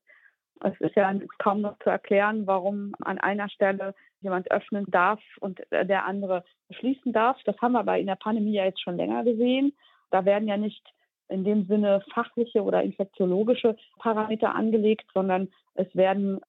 Es 0.63 0.79
ist 0.79 0.95
ja 0.95 1.13
kaum 1.37 1.61
noch 1.61 1.77
zu 1.79 1.89
erklären, 1.89 2.47
warum 2.47 2.95
an 3.01 3.17
einer 3.19 3.49
Stelle 3.49 3.93
jemand 4.21 4.49
öffnen 4.51 4.85
darf 4.87 5.19
und 5.41 5.61
der 5.69 6.05
andere 6.05 6.43
schließen 6.71 7.11
darf. 7.11 7.37
Das 7.43 7.57
haben 7.61 7.73
wir 7.73 7.79
aber 7.79 7.99
in 7.99 8.07
der 8.07 8.15
Pandemie 8.15 8.53
ja 8.53 8.65
jetzt 8.65 8.81
schon 8.81 8.97
länger 8.97 9.23
gesehen. 9.23 9.75
Da 10.11 10.23
werden 10.23 10.47
ja 10.47 10.57
nicht 10.57 10.83
in 11.27 11.43
dem 11.43 11.65
Sinne 11.65 12.03
fachliche 12.13 12.63
oder 12.63 12.83
infektiologische 12.83 13.75
Parameter 13.99 14.55
angelegt, 14.55 15.05
sondern 15.13 15.49
es 15.73 15.93
werden 15.95 16.39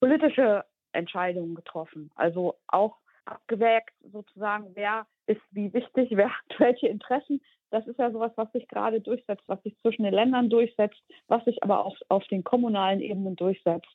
politische 0.00 0.64
Entscheidungen 0.92 1.54
getroffen. 1.54 2.10
Also 2.16 2.56
auch 2.66 2.96
abgewägt 3.24 3.94
sozusagen, 4.12 4.70
wer 4.74 5.06
ist 5.26 5.42
wie 5.50 5.72
wichtig, 5.72 6.10
wer 6.16 6.30
hat 6.30 6.58
welche 6.58 6.88
Interessen. 6.88 7.40
Das 7.70 7.86
ist 7.86 8.00
ja 8.00 8.10
sowas, 8.10 8.32
was 8.34 8.50
sich 8.50 8.66
gerade 8.66 9.00
durchsetzt, 9.00 9.44
was 9.46 9.62
sich 9.62 9.78
zwischen 9.78 10.02
den 10.02 10.14
Ländern 10.14 10.50
durchsetzt, 10.50 11.00
was 11.28 11.44
sich 11.44 11.62
aber 11.62 11.84
auch 11.84 11.96
auf 12.08 12.26
den 12.26 12.42
kommunalen 12.42 13.00
Ebenen 13.00 13.36
durchsetzt. 13.36 13.86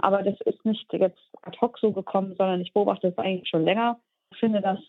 Aber 0.00 0.22
das 0.22 0.40
ist 0.42 0.64
nicht 0.64 0.92
jetzt 0.92 1.20
ad 1.42 1.56
hoc 1.60 1.78
so 1.78 1.92
gekommen, 1.92 2.34
sondern 2.36 2.60
ich 2.60 2.72
beobachte 2.72 3.08
das 3.08 3.18
eigentlich 3.18 3.48
schon 3.48 3.64
länger. 3.64 4.00
Ich 4.32 4.38
finde 4.38 4.60
das 4.60 4.80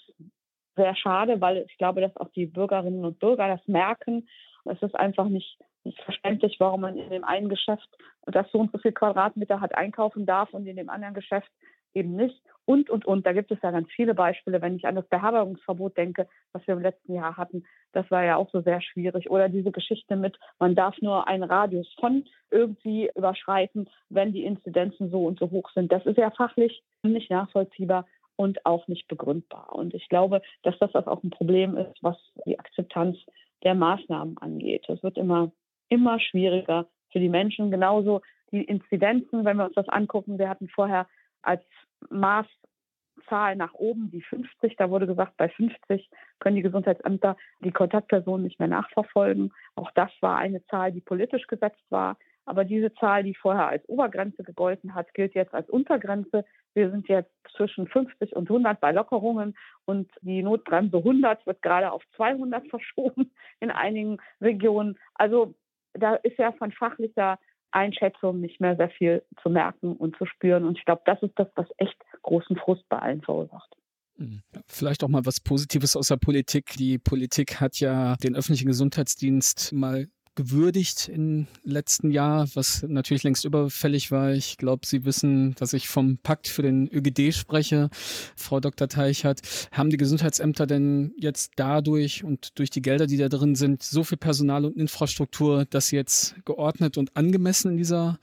sehr 0.76 0.96
schade, 0.96 1.40
weil 1.42 1.66
ich 1.70 1.78
glaube, 1.78 2.02
dass 2.02 2.16
auch 2.18 2.30
die 2.30 2.48
Bürgerinnen 2.48 3.06
und 3.06 3.20
Bürger 3.20 3.48
das 3.48 3.68
merken 3.68 4.28
Es 4.66 4.82
ist 4.82 4.96
einfach 4.96 5.28
nicht, 5.28 5.60
nicht 5.84 6.02
verständlich, 6.02 6.58
warum 6.60 6.82
man 6.82 6.98
in 6.98 7.10
dem 7.10 7.24
einen 7.24 7.50
Geschäft, 7.50 7.88
das 8.26 8.50
so 8.52 8.60
und 8.60 8.72
so 8.72 8.78
viel 8.78 8.92
Quadratmeter 8.92 9.62
hat, 9.62 9.76
einkaufen 9.76 10.26
darf 10.26 10.54
und 10.54 10.68
in 10.68 10.76
dem 10.76 10.90
anderen 10.90 11.14
Geschäft 11.14 11.52
eben 11.94 12.16
nicht. 12.16 12.42
Und, 12.66 12.90
und, 12.90 13.06
und. 13.06 13.26
Da 13.26 13.34
gibt 13.34 13.52
es 13.52 13.58
ja 13.64 13.72
ganz 13.72 13.90
viele 13.92 14.14
Beispiele. 14.14 14.62
Wenn 14.62 14.76
ich 14.76 14.86
an 14.86 14.96
das 14.96 15.08
Beherbergungsverbot 15.08 15.98
denke, 15.98 16.28
was 16.54 16.66
wir 16.68 16.76
im 16.76 16.82
letzten 16.82 17.16
Jahr 17.16 17.36
hatten, 17.36 17.66
das 17.92 18.10
war 18.12 18.24
ja 18.24 18.38
auch 18.38 18.50
so 18.52 18.62
sehr 18.62 18.82
schwierig. 18.82 19.30
Oder 19.30 19.50
diese 19.50 19.72
Geschichte 19.72 20.16
mit, 20.16 20.38
man 20.60 20.76
darf 20.76 20.96
nur 21.02 21.28
einen 21.28 21.44
Radius 21.44 21.92
von 22.00 22.24
irgendwie 22.50 23.10
überschreiten, 23.16 23.90
wenn 24.10 24.32
die 24.32 24.46
Inzidenzen 24.46 25.10
so 25.10 25.26
und 25.26 25.40
so 25.40 25.50
hoch 25.50 25.70
sind. 25.74 25.92
Das 25.92 26.06
ist 26.06 26.18
ja 26.18 26.32
fachlich 26.32 26.84
nicht 27.04 27.30
nachvollziehbar 27.32 28.06
und 28.36 28.66
auch 28.66 28.88
nicht 28.88 29.08
begründbar. 29.08 29.74
Und 29.74 29.94
ich 29.94 30.08
glaube, 30.08 30.42
dass 30.64 30.78
das 30.80 30.96
auch 30.96 31.24
ein 31.24 31.30
Problem 31.30 31.76
ist, 31.78 31.98
was 32.02 32.18
die 32.46 32.60
Akzeptanz 32.60 33.18
der 33.64 33.76
Maßnahmen 33.76 34.38
angeht. 34.38 34.88
Es 34.90 35.04
wird 35.04 35.18
immer, 35.18 35.52
immer 35.92 36.20
schwieriger 36.20 36.88
für 37.12 37.20
die 37.20 37.30
Menschen. 37.30 37.70
Genauso 37.70 38.22
die 38.52 38.64
Inzidenzen, 38.64 39.46
wenn 39.46 39.58
wir 39.58 39.66
uns 39.66 39.76
das 39.76 39.90
angucken. 39.90 40.40
Wir 40.40 40.50
hatten 40.50 40.70
vorher 40.70 41.08
als 41.42 41.62
Maßzahl 42.10 43.56
nach 43.56 43.74
oben 43.74 44.10
die 44.10 44.22
50. 44.22 44.76
Da 44.78 44.90
wurde 44.90 45.06
gesagt, 45.06 45.38
bei 45.38 45.50
50 45.50 46.10
können 46.40 46.56
die 46.56 46.62
Gesundheitsämter 46.62 47.36
die 47.60 47.72
Kontaktpersonen 47.72 48.44
nicht 48.44 48.60
mehr 48.60 48.70
nachverfolgen. 48.70 49.54
Auch 49.76 49.92
das 49.92 50.12
war 50.22 50.38
eine 50.38 50.66
Zahl, 50.68 50.92
die 50.92 51.02
politisch 51.02 51.48
gesetzt 51.48 51.84
war. 51.90 52.18
Aber 52.46 52.66
diese 52.66 52.94
Zahl, 52.96 53.24
die 53.24 53.36
vorher 53.36 53.68
als 53.68 53.88
Obergrenze 53.88 54.44
gegolten 54.44 54.96
hat, 54.96 55.14
gilt 55.14 55.36
jetzt 55.36 55.54
als 55.54 55.70
Untergrenze. 55.70 56.44
Wir 56.74 56.90
sind 56.90 57.08
jetzt 57.08 57.32
zwischen 57.56 57.88
50 57.88 58.36
und 58.36 58.50
100 58.50 58.80
bei 58.80 58.92
Lockerungen 58.92 59.56
und 59.86 60.10
die 60.22 60.42
Notbremse 60.42 60.98
100 60.98 61.46
wird 61.46 61.62
gerade 61.62 61.92
auf 61.92 62.04
200 62.16 62.68
verschoben 62.68 63.32
in 63.60 63.70
einigen 63.70 64.18
Regionen. 64.42 64.98
Also 65.14 65.54
da 65.94 66.16
ist 66.16 66.38
ja 66.38 66.52
von 66.54 66.72
fachlicher 66.72 67.40
Einschätzung 67.72 68.42
nicht 68.42 68.60
mehr 68.60 68.76
sehr 68.76 68.90
viel 68.90 69.24
zu 69.42 69.50
merken 69.50 69.96
und 69.96 70.18
zu 70.18 70.26
spüren. 70.26 70.66
Und 70.66 70.78
ich 70.78 70.86
glaube, 70.86 71.02
das 71.06 71.22
ist 71.24 71.34
das, 71.36 71.48
was 71.56 71.68
echt 71.78 71.98
großen 72.22 72.58
Frust 72.58 72.88
bei 72.90 73.00
allen 73.00 73.22
verursacht. 73.22 73.76
Mhm. 74.18 74.42
Vielleicht 74.68 75.04
auch 75.04 75.08
mal 75.08 75.26
was 75.26 75.40
Positives 75.40 75.96
aus 75.96 76.10
der 76.10 76.18
Politik. 76.18 76.74
Die 76.78 76.98
Politik 76.98 77.60
hat 77.60 77.80
ja 77.80 78.16
den 78.18 78.36
öffentlichen 78.36 78.68
Gesundheitsdienst 78.68 79.74
mal 79.74 80.08
gewürdigt 80.36 81.10
im 81.10 81.48
letzten 81.64 82.12
Jahr, 82.12 82.48
was 82.54 82.84
natürlich 82.84 83.24
längst 83.24 83.46
überfällig 83.46 84.12
war. 84.12 84.32
Ich 84.32 84.58
glaube, 84.58 84.86
Sie 84.86 85.06
wissen, 85.06 85.56
dass 85.56 85.74
ich 85.74 85.88
vom 85.88 86.18
Pakt 86.18 86.48
für 86.48 86.62
den 86.62 86.88
ÖGD 86.88 87.34
spreche, 87.34 87.90
Frau 87.92 88.60
Dr. 88.60 88.88
Teichert. 88.88 89.42
Haben 89.72 89.90
die 89.90 89.98
Gesundheitsämter 89.98 90.66
denn 90.68 91.14
jetzt 91.18 91.54
dadurch 91.58 92.24
und 92.24 92.58
durch 92.60 92.70
die 92.70 92.82
Gelder, 92.82 93.08
die 93.08 93.18
da 93.18 93.30
drin 93.30 93.56
sind, 93.56 93.84
so 93.84 94.04
viel 94.04 94.18
Personal 94.18 94.66
und 94.66 94.78
Infrastruktur, 94.78 95.66
dass 95.66 95.88
sie 95.88 95.98
jetzt 95.98 96.36
geordnet 96.46 96.98
und 96.98 97.16
angemessen 97.18 97.72
in 97.72 97.78
dieser 97.78 98.18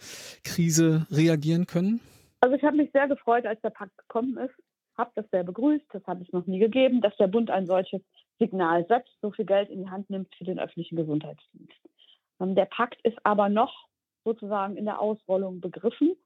Krise 0.45 1.07
reagieren 1.11 1.67
können? 1.67 2.01
Also 2.41 2.57
ich 2.57 2.63
habe 2.63 2.77
mich 2.77 2.91
sehr 2.93 3.09
gefreut, 3.09 3.47
als 3.47 3.61
der 3.63 3.71
Pakt 3.71 3.97
gekommen 3.99 4.37
ist, 4.39 4.55
habe 4.97 5.11
das 5.15 5.27
sehr 5.31 5.45
begrüßt, 5.45 5.87
das 5.93 6.05
habe 6.07 6.23
ich 6.23 6.33
noch 6.33 6.47
nie 6.47 6.59
gegeben, 6.59 7.01
dass 7.01 7.17
der 7.17 7.29
Bund 7.29 7.51
ein 7.51 7.67
solches 7.67 8.01
Signal 8.39 8.87
setzt, 8.89 9.13
so 9.21 9.31
viel 9.31 9.45
Geld 9.45 9.71
in 9.71 9.83
die 9.85 9.91
Hand 9.91 10.11
nimmt 10.11 10.35
für 10.37 10.45
den 10.45 10.59
öffentlichen 10.59 10.97
Gesundheitsdienst. 10.97 11.79
Ähm, 12.41 12.55
der 12.55 12.67
Pakt 12.67 13.01
ist 13.03 13.19
aber 13.25 13.49
noch 13.49 13.89
sozusagen 14.25 14.77
in 14.77 14.85
der 14.85 15.01
Ausrollung 15.01 15.61
begriffen. 15.61 16.17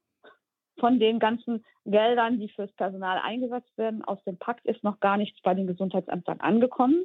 Von 0.81 0.99
den 0.99 1.19
ganzen 1.19 1.65
Geldern, 1.85 2.41
die 2.41 2.49
fürs 2.49 2.73
Personal 2.73 3.19
eingesetzt 3.19 3.77
werden, 3.77 4.03
aus 4.05 4.23
dem 4.25 4.39
Pakt 4.39 4.65
ist 4.65 4.83
noch 4.83 5.01
gar 5.01 5.17
nichts 5.17 5.41
bei 5.43 5.55
den 5.55 5.67
Gesundheitsämtern 5.67 6.41
angekommen. 6.41 7.05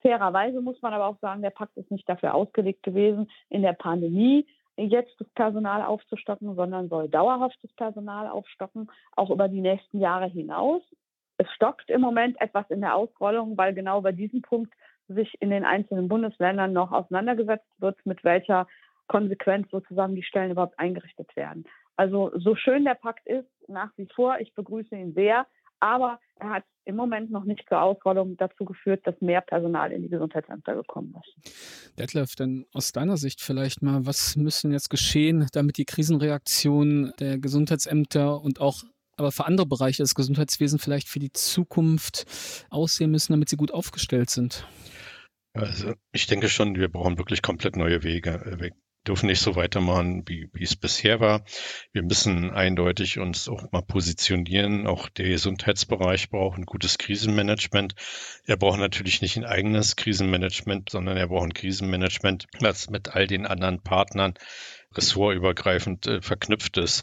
Fairerweise 0.00 0.60
muss 0.60 0.82
man 0.82 0.92
aber 0.92 1.06
auch 1.06 1.18
sagen, 1.20 1.42
der 1.42 1.50
Pakt 1.50 1.76
ist 1.76 1.90
nicht 1.90 2.08
dafür 2.08 2.34
ausgelegt 2.34 2.82
gewesen, 2.82 3.30
in 3.48 3.62
der 3.62 3.72
Pandemie 3.72 4.46
jetzt 4.76 5.14
das 5.20 5.28
Personal 5.30 5.82
aufzustocken, 5.82 6.54
sondern 6.56 6.88
soll 6.88 7.08
dauerhaft 7.08 7.58
das 7.62 7.72
Personal 7.74 8.28
aufstocken, 8.28 8.90
auch 9.14 9.30
über 9.30 9.48
die 9.48 9.60
nächsten 9.60 10.00
Jahre 10.00 10.26
hinaus. 10.26 10.82
Es 11.38 11.48
stockt 11.52 11.88
im 11.90 12.00
Moment 12.00 12.40
etwas 12.40 12.68
in 12.70 12.80
der 12.80 12.94
Ausrollung, 12.94 13.56
weil 13.56 13.74
genau 13.74 14.00
bei 14.00 14.12
diesem 14.12 14.42
Punkt 14.42 14.74
sich 15.08 15.34
in 15.40 15.50
den 15.50 15.64
einzelnen 15.64 16.08
Bundesländern 16.08 16.72
noch 16.72 16.92
auseinandergesetzt 16.92 17.68
wird, 17.78 17.96
mit 18.04 18.24
welcher 18.24 18.66
Konsequenz 19.08 19.68
sozusagen 19.70 20.14
die 20.14 20.22
Stellen 20.22 20.52
überhaupt 20.52 20.78
eingerichtet 20.78 21.34
werden. 21.36 21.64
Also 21.96 22.32
so 22.34 22.56
schön 22.56 22.84
der 22.84 22.94
Pakt 22.94 23.26
ist, 23.26 23.48
nach 23.68 23.90
wie 23.96 24.08
vor, 24.14 24.38
ich 24.40 24.54
begrüße 24.54 24.96
ihn 24.96 25.12
sehr, 25.14 25.46
aber 25.80 26.20
er 26.36 26.50
hat 26.50 26.64
im 26.84 26.96
Moment 26.96 27.30
noch 27.30 27.44
nicht 27.44 27.68
zur 27.68 27.80
Ausrollung 27.80 28.36
dazu 28.36 28.64
geführt, 28.64 29.06
dass 29.06 29.20
mehr 29.20 29.40
Personal 29.40 29.92
in 29.92 30.02
die 30.02 30.08
Gesundheitsämter 30.08 30.74
gekommen 30.74 31.14
ist. 31.20 31.98
Detlef, 31.98 32.34
denn 32.34 32.66
aus 32.72 32.92
deiner 32.92 33.16
Sicht 33.16 33.40
vielleicht 33.40 33.82
mal, 33.82 34.06
was 34.06 34.36
müssen 34.36 34.72
jetzt 34.72 34.90
geschehen, 34.90 35.46
damit 35.52 35.78
die 35.78 35.84
Krisenreaktion 35.84 37.12
der 37.20 37.38
Gesundheitsämter 37.38 38.40
und 38.40 38.60
auch 38.60 38.82
aber 39.16 39.32
für 39.32 39.46
andere 39.46 39.66
Bereiche 39.66 40.02
des 40.02 40.14
Gesundheitswesens 40.14 40.82
vielleicht 40.82 41.08
für 41.08 41.18
die 41.18 41.32
Zukunft 41.32 42.24
aussehen 42.70 43.10
müssen, 43.10 43.32
damit 43.32 43.48
sie 43.48 43.56
gut 43.56 43.72
aufgestellt 43.72 44.30
sind? 44.30 44.66
Also 45.54 45.92
ich 46.12 46.26
denke 46.26 46.48
schon, 46.48 46.76
wir 46.76 46.88
brauchen 46.88 47.18
wirklich 47.18 47.42
komplett 47.42 47.76
neue 47.76 48.02
Wege. 48.02 48.56
Wir 48.58 48.70
dürfen 49.06 49.26
nicht 49.26 49.40
so 49.40 49.56
weitermachen, 49.56 50.22
wie, 50.26 50.48
wie 50.52 50.62
es 50.62 50.76
bisher 50.76 51.20
war. 51.20 51.44
Wir 51.92 52.02
müssen 52.02 52.50
eindeutig 52.50 53.18
uns 53.18 53.48
auch 53.48 53.70
mal 53.72 53.82
positionieren. 53.82 54.86
Auch 54.86 55.08
der 55.08 55.28
Gesundheitsbereich 55.28 56.30
braucht 56.30 56.58
ein 56.58 56.64
gutes 56.64 56.98
Krisenmanagement. 56.98 57.94
Er 58.46 58.56
braucht 58.56 58.78
natürlich 58.78 59.20
nicht 59.20 59.36
ein 59.36 59.44
eigenes 59.44 59.96
Krisenmanagement, 59.96 60.90
sondern 60.90 61.16
er 61.16 61.28
braucht 61.28 61.44
ein 61.44 61.54
Krisenmanagement, 61.54 62.46
was 62.60 62.90
mit 62.90 63.08
all 63.08 63.26
den 63.26 63.46
anderen 63.46 63.82
Partnern 63.82 64.34
ressortübergreifend 64.94 66.06
äh, 66.06 66.22
verknüpft 66.22 66.76
ist. 66.76 67.02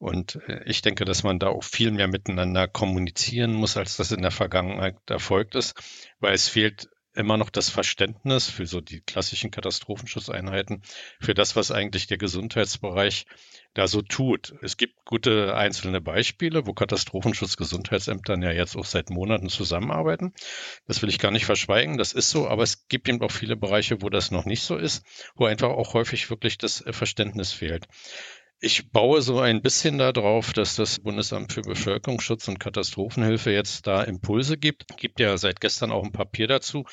Und 0.00 0.36
äh, 0.48 0.62
ich 0.64 0.80
denke, 0.80 1.04
dass 1.04 1.22
man 1.22 1.38
da 1.38 1.48
auch 1.48 1.62
viel 1.62 1.90
mehr 1.90 2.08
miteinander 2.08 2.66
kommunizieren 2.66 3.52
muss, 3.52 3.76
als 3.76 3.98
das 3.98 4.12
in 4.12 4.22
der 4.22 4.30
Vergangenheit 4.30 4.96
erfolgt 5.08 5.54
ist, 5.54 5.74
weil 6.20 6.32
es 6.32 6.48
fehlt 6.48 6.88
immer 7.14 7.36
noch 7.36 7.50
das 7.50 7.68
Verständnis 7.68 8.48
für 8.48 8.66
so 8.66 8.80
die 8.80 9.00
klassischen 9.00 9.50
Katastrophenschutzeinheiten, 9.50 10.82
für 11.20 11.34
das, 11.34 11.54
was 11.54 11.70
eigentlich 11.70 12.06
der 12.06 12.16
Gesundheitsbereich 12.16 13.26
da 13.74 13.88
so 13.88 14.00
tut. 14.00 14.54
Es 14.62 14.76
gibt 14.76 15.04
gute 15.04 15.54
einzelne 15.54 16.00
Beispiele, 16.00 16.66
wo 16.66 16.72
Katastrophenschutz-Gesundheitsämtern 16.72 18.42
ja 18.42 18.52
jetzt 18.52 18.76
auch 18.76 18.84
seit 18.86 19.10
Monaten 19.10 19.48
zusammenarbeiten. 19.48 20.32
Das 20.86 21.02
will 21.02 21.10
ich 21.10 21.18
gar 21.18 21.30
nicht 21.30 21.44
verschweigen, 21.44 21.98
das 21.98 22.12
ist 22.12 22.30
so, 22.30 22.48
aber 22.48 22.62
es 22.62 22.88
gibt 22.88 23.08
eben 23.08 23.20
auch 23.22 23.32
viele 23.32 23.56
Bereiche, 23.56 24.00
wo 24.00 24.08
das 24.08 24.30
noch 24.30 24.46
nicht 24.46 24.62
so 24.62 24.76
ist, 24.76 25.04
wo 25.34 25.44
einfach 25.44 25.68
auch 25.68 25.92
häufig 25.92 26.30
wirklich 26.30 26.56
das 26.58 26.80
äh, 26.80 26.92
Verständnis 26.92 27.52
fehlt. 27.52 27.86
Ich 28.62 28.90
baue 28.90 29.22
so 29.22 29.40
ein 29.40 29.62
bisschen 29.62 29.96
darauf, 29.96 30.52
dass 30.52 30.76
das 30.76 30.98
Bundesamt 31.00 31.54
für 31.54 31.62
Bevölkerungsschutz 31.62 32.46
und 32.46 32.60
Katastrophenhilfe 32.60 33.50
jetzt 33.50 33.86
da 33.86 34.02
Impulse 34.02 34.58
gibt. 34.58 34.98
Gibt 34.98 35.18
ja 35.18 35.38
seit 35.38 35.62
gestern 35.62 35.90
auch 35.90 36.04
ein 36.04 36.12
Papier 36.12 36.46
dazu. 36.46 36.84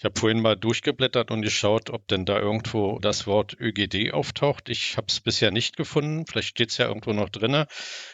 Ich 0.00 0.04
habe 0.06 0.18
vorhin 0.18 0.40
mal 0.40 0.56
durchgeblättert 0.56 1.30
und 1.30 1.42
geschaut, 1.42 1.90
ob 1.90 2.08
denn 2.08 2.24
da 2.24 2.38
irgendwo 2.40 2.98
das 3.00 3.26
Wort 3.26 3.54
ÖGD 3.60 4.14
auftaucht. 4.14 4.70
Ich 4.70 4.96
habe 4.96 5.08
es 5.10 5.20
bisher 5.20 5.50
nicht 5.50 5.76
gefunden. 5.76 6.24
Vielleicht 6.24 6.48
steht 6.48 6.70
es 6.70 6.78
ja 6.78 6.88
irgendwo 6.88 7.12
noch 7.12 7.28
drin. 7.28 7.66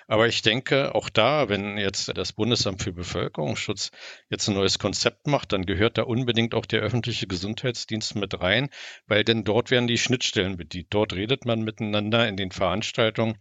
Aber 0.09 0.27
ich 0.27 0.43
denke, 0.43 0.97
auch 0.97 1.09
da, 1.09 1.49
wenn 1.49 1.79
jetzt 1.79 2.11
das 2.19 2.33
Bundesamt 2.33 2.83
für 2.83 2.93
Bevölkerungsschutz 2.93 3.93
jetzt 4.29 4.49
ein 4.49 4.57
neues 4.57 4.81
Konzept 4.81 5.29
macht, 5.29 5.53
dann 5.53 5.65
gehört 5.65 5.97
da 5.97 6.03
unbedingt 6.03 6.57
auch 6.57 6.67
der 6.67 6.81
öffentliche 6.81 7.29
Gesundheitsdienst 7.29 8.17
mit 8.17 8.41
rein, 8.41 8.69
weil 9.07 9.23
denn 9.23 9.45
dort 9.45 9.71
werden 9.71 9.87
die 9.87 9.97
Schnittstellen 9.97 10.57
bedient. 10.57 10.89
Dort 10.91 11.13
redet 11.13 11.45
man 11.45 11.63
miteinander 11.63 12.27
in 12.27 12.37
den 12.37 12.51
Veranstaltungen. 12.51 13.39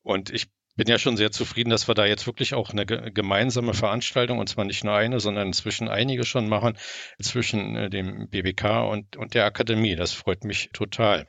Und 0.00 0.30
ich 0.30 0.46
bin 0.74 0.88
ja 0.88 0.98
schon 0.98 1.16
sehr 1.16 1.30
zufrieden, 1.30 1.70
dass 1.70 1.88
wir 1.88 1.94
da 1.94 2.06
jetzt 2.06 2.26
wirklich 2.26 2.54
auch 2.54 2.70
eine 2.70 2.86
gemeinsame 2.86 3.74
Veranstaltung, 3.74 4.38
und 4.38 4.48
zwar 4.48 4.64
nicht 4.64 4.84
nur 4.84 4.94
eine, 4.94 5.20
sondern 5.20 5.48
inzwischen 5.48 5.88
einige 5.88 6.24
schon 6.24 6.48
machen, 6.48 6.78
zwischen 7.20 7.76
äh, 7.76 7.90
dem 7.90 8.28
BBK 8.28 8.88
und, 8.88 9.16
und 9.16 9.34
der 9.34 9.44
Akademie. 9.44 9.96
Das 9.96 10.12
freut 10.12 10.44
mich 10.44 10.70
total. 10.72 11.28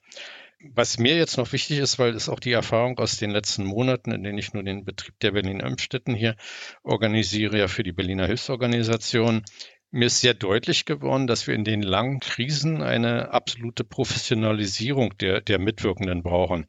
Was 0.71 0.97
mir 0.97 1.17
jetzt 1.17 1.38
noch 1.38 1.51
wichtig 1.51 1.79
ist, 1.79 2.00
weil 2.00 2.15
es 2.15 2.29
auch 2.29 2.39
die 2.39 2.53
Erfahrung 2.53 2.97
aus 2.97 3.17
den 3.17 3.31
letzten 3.31 3.65
Monaten, 3.65 4.13
in 4.13 4.23
denen 4.23 4.38
ich 4.38 4.53
nur 4.53 4.63
den 4.63 4.85
Betrieb 4.85 5.19
der 5.19 5.31
Berlin-Impfstätten 5.31 6.15
hier 6.15 6.38
organisiere, 6.83 7.59
ja 7.59 7.67
für 7.67 7.83
die 7.83 7.91
Berliner 7.91 8.27
Hilfsorganisation, 8.27 9.43
mir 9.91 10.05
ist 10.05 10.21
sehr 10.21 10.33
deutlich 10.33 10.85
geworden, 10.85 11.27
dass 11.27 11.45
wir 11.47 11.53
in 11.53 11.65
den 11.65 11.81
langen 11.81 12.19
Krisen 12.19 12.81
eine 12.81 13.31
absolute 13.31 13.83
Professionalisierung 13.83 15.17
der, 15.17 15.41
der 15.41 15.59
Mitwirkenden 15.59 16.23
brauchen. 16.23 16.65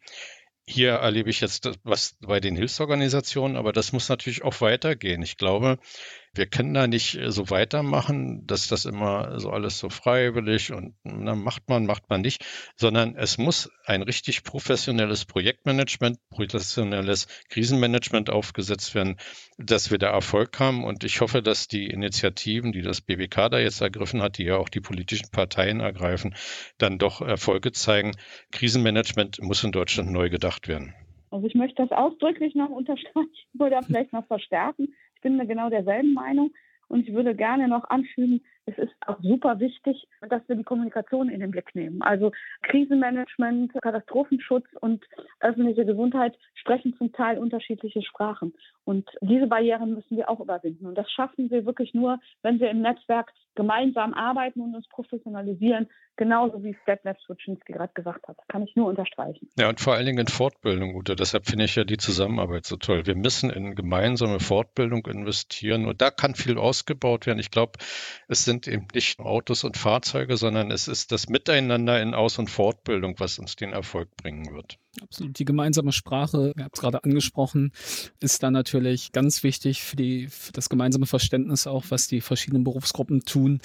Hier 0.66 0.92
erlebe 0.92 1.30
ich 1.30 1.40
jetzt 1.40 1.70
was 1.84 2.16
bei 2.20 2.40
den 2.40 2.56
Hilfsorganisationen, 2.56 3.56
aber 3.56 3.72
das 3.72 3.92
muss 3.92 4.08
natürlich 4.08 4.44
auch 4.44 4.60
weitergehen. 4.60 5.22
Ich 5.22 5.36
glaube, 5.36 5.78
wir 6.34 6.46
können 6.46 6.74
da 6.74 6.86
nicht 6.86 7.16
äh, 7.16 7.30
so 7.30 7.50
weitermachen, 7.50 8.46
dass 8.46 8.68
das 8.68 8.84
immer 8.84 9.38
so 9.38 9.50
alles 9.50 9.78
so 9.78 9.88
freiwillig 9.88 10.72
und 10.72 10.94
na, 11.02 11.34
macht 11.34 11.68
man, 11.68 11.86
macht 11.86 12.08
man 12.10 12.20
nicht, 12.20 12.44
sondern 12.76 13.16
es 13.16 13.38
muss 13.38 13.70
ein 13.84 14.02
richtig 14.02 14.44
professionelles 14.44 15.24
Projektmanagement, 15.24 16.18
professionelles 16.30 17.26
Krisenmanagement 17.48 18.30
aufgesetzt 18.30 18.94
werden, 18.94 19.16
dass 19.58 19.90
wir 19.90 19.98
da 19.98 20.10
Erfolg 20.10 20.58
haben. 20.58 20.84
Und 20.84 21.04
ich 21.04 21.20
hoffe, 21.20 21.42
dass 21.42 21.68
die 21.68 21.86
Initiativen, 21.86 22.72
die 22.72 22.82
das 22.82 23.00
BBK 23.00 23.48
da 23.50 23.58
jetzt 23.58 23.80
ergriffen 23.80 24.22
hat, 24.22 24.38
die 24.38 24.44
ja 24.44 24.56
auch 24.56 24.68
die 24.68 24.80
politischen 24.80 25.30
Parteien 25.30 25.80
ergreifen, 25.80 26.34
dann 26.78 26.98
doch 26.98 27.20
Erfolge 27.20 27.72
zeigen. 27.72 28.12
Krisenmanagement 28.50 29.40
muss 29.42 29.64
in 29.64 29.72
Deutschland 29.72 30.10
neu 30.10 30.30
gedacht 30.30 30.68
werden. 30.68 30.94
Also 31.30 31.48
ich 31.48 31.54
möchte 31.54 31.82
das 31.82 31.90
ausdrücklich 31.90 32.54
noch 32.54 32.70
unterstreichen 32.70 33.28
oder 33.58 33.82
vielleicht 33.82 34.12
noch 34.12 34.26
verstärken. 34.26 34.94
Ich 35.24 35.30
bin 35.30 35.48
genau 35.48 35.70
derselben 35.70 36.12
Meinung. 36.12 36.52
Und 36.88 37.08
ich 37.08 37.14
würde 37.14 37.34
gerne 37.34 37.66
noch 37.66 37.88
anfügen, 37.88 38.42
es 38.66 38.76
ist 38.76 38.92
auch 39.06 39.18
super 39.22 39.58
wichtig, 39.58 40.06
dass 40.28 40.46
wir 40.48 40.56
die 40.56 40.64
Kommunikation 40.64 41.30
in 41.30 41.40
den 41.40 41.50
Blick 41.50 41.74
nehmen. 41.74 42.02
Also 42.02 42.30
Krisenmanagement, 42.60 43.72
Katastrophenschutz 43.80 44.66
und 44.80 45.02
öffentliche 45.40 45.86
Gesundheit 45.86 46.36
sprechen 46.52 46.94
zum 46.98 47.10
Teil 47.12 47.38
unterschiedliche 47.38 48.02
Sprachen. 48.02 48.52
Und 48.84 49.08
diese 49.20 49.46
Barrieren 49.46 49.94
müssen 49.94 50.16
wir 50.16 50.28
auch 50.28 50.40
überwinden. 50.40 50.86
Und 50.86 50.96
das 50.96 51.10
schaffen 51.10 51.50
wir 51.50 51.64
wirklich 51.64 51.94
nur, 51.94 52.18
wenn 52.42 52.60
wir 52.60 52.70
im 52.70 52.82
Netzwerk 52.82 53.32
gemeinsam 53.54 54.14
arbeiten 54.14 54.60
und 54.60 54.74
uns 54.74 54.86
professionalisieren, 54.88 55.88
genauso 56.16 56.62
wie 56.62 56.76
Stepnev 56.82 57.18
Switschinski 57.20 57.72
gerade 57.72 57.92
gesagt 57.94 58.28
hat. 58.28 58.36
Kann 58.48 58.62
ich 58.62 58.76
nur 58.76 58.88
unterstreichen. 58.88 59.48
Ja, 59.58 59.68
und 59.68 59.80
vor 59.80 59.94
allen 59.94 60.06
Dingen 60.06 60.18
in 60.18 60.28
Fortbildung, 60.28 60.94
Ute. 60.94 61.16
Deshalb 61.16 61.46
finde 61.46 61.64
ich 61.64 61.76
ja 61.76 61.84
die 61.84 61.96
Zusammenarbeit 61.96 62.66
so 62.66 62.76
toll. 62.76 63.06
Wir 63.06 63.16
müssen 63.16 63.50
in 63.50 63.74
gemeinsame 63.74 64.40
Fortbildung 64.40 65.06
investieren 65.06 65.86
und 65.86 66.02
da 66.02 66.10
kann 66.10 66.34
viel 66.34 66.58
ausgebaut 66.58 67.26
werden. 67.26 67.38
Ich 67.38 67.50
glaube, 67.50 67.78
es 68.28 68.44
sind 68.44 68.68
eben 68.68 68.88
nicht 68.94 69.18
Autos 69.20 69.64
und 69.64 69.76
Fahrzeuge, 69.76 70.36
sondern 70.36 70.70
es 70.70 70.88
ist 70.88 71.12
das 71.12 71.28
Miteinander 71.28 72.00
in 72.00 72.14
Aus- 72.14 72.38
und 72.38 72.50
Fortbildung, 72.50 73.14
was 73.18 73.38
uns 73.38 73.56
den 73.56 73.72
Erfolg 73.72 74.14
bringen 74.16 74.54
wird. 74.54 74.78
Absolut. 75.02 75.38
Die 75.38 75.44
gemeinsame 75.44 75.92
Sprache, 75.92 76.52
ihr 76.56 76.64
habt 76.64 76.76
es 76.76 76.80
gerade 76.80 77.02
angesprochen, 77.04 77.72
ist 78.20 78.42
da 78.42 78.50
natürlich 78.50 79.12
ganz 79.12 79.42
wichtig 79.42 79.82
für, 79.82 79.96
die, 79.96 80.28
für 80.28 80.52
das 80.52 80.68
gemeinsame 80.68 81.06
Verständnis 81.06 81.66
auch, 81.66 81.84
was 81.88 82.06
die 82.06 82.20
verschiedenen 82.20 82.64
Berufsgruppen 82.64 83.24
tun. 83.24 83.60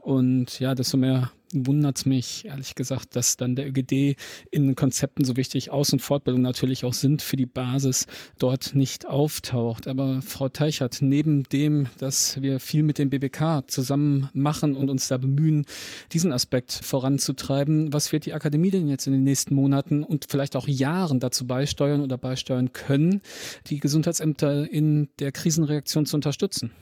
Und 0.00 0.58
ja, 0.60 0.74
desto 0.74 0.96
mehr 0.96 1.30
wundert 1.52 1.98
es 1.98 2.06
mich, 2.06 2.44
ehrlich 2.46 2.74
gesagt, 2.74 3.16
dass 3.16 3.36
dann 3.36 3.56
der 3.56 3.68
ÖGD 3.68 4.16
in 4.50 4.74
Konzepten 4.74 5.24
so 5.24 5.36
wichtig 5.36 5.70
Aus- 5.70 5.92
und 5.92 6.00
Fortbildung 6.00 6.42
natürlich 6.42 6.84
auch 6.84 6.92
sind 6.92 7.22
für 7.22 7.36
die 7.36 7.46
Basis, 7.46 8.06
dort 8.38 8.74
nicht 8.74 9.06
auftaucht. 9.06 9.86
Aber 9.88 10.22
Frau 10.22 10.48
Teichert, 10.48 10.98
neben 11.00 11.44
dem, 11.44 11.86
dass 11.98 12.40
wir 12.42 12.60
viel 12.60 12.82
mit 12.82 12.98
dem 12.98 13.10
BBK 13.10 13.62
zusammen 13.66 14.28
machen 14.32 14.76
und 14.76 14.90
uns 14.90 15.08
da 15.08 15.18
bemühen, 15.18 15.66
diesen 16.12 16.32
Aspekt 16.32 16.72
voranzutreiben, 16.72 17.92
was 17.92 18.12
wird 18.12 18.26
die 18.26 18.32
Akademie 18.32 18.70
denn 18.70 18.88
jetzt 18.88 19.06
in 19.06 19.12
den 19.12 19.24
nächsten 19.24 19.54
Monaten 19.54 20.02
und 20.02 20.26
vielleicht 20.28 20.56
auch 20.56 20.68
Jahren 20.68 21.20
dazu 21.20 21.46
beisteuern 21.46 22.00
oder 22.00 22.18
beisteuern 22.18 22.72
können, 22.72 23.20
die 23.68 23.78
Gesundheitsämter 23.78 24.70
in 24.70 25.08
der 25.18 25.32
Krisenreaktion 25.32 26.06
zu 26.06 26.16
unterstützen? 26.16 26.72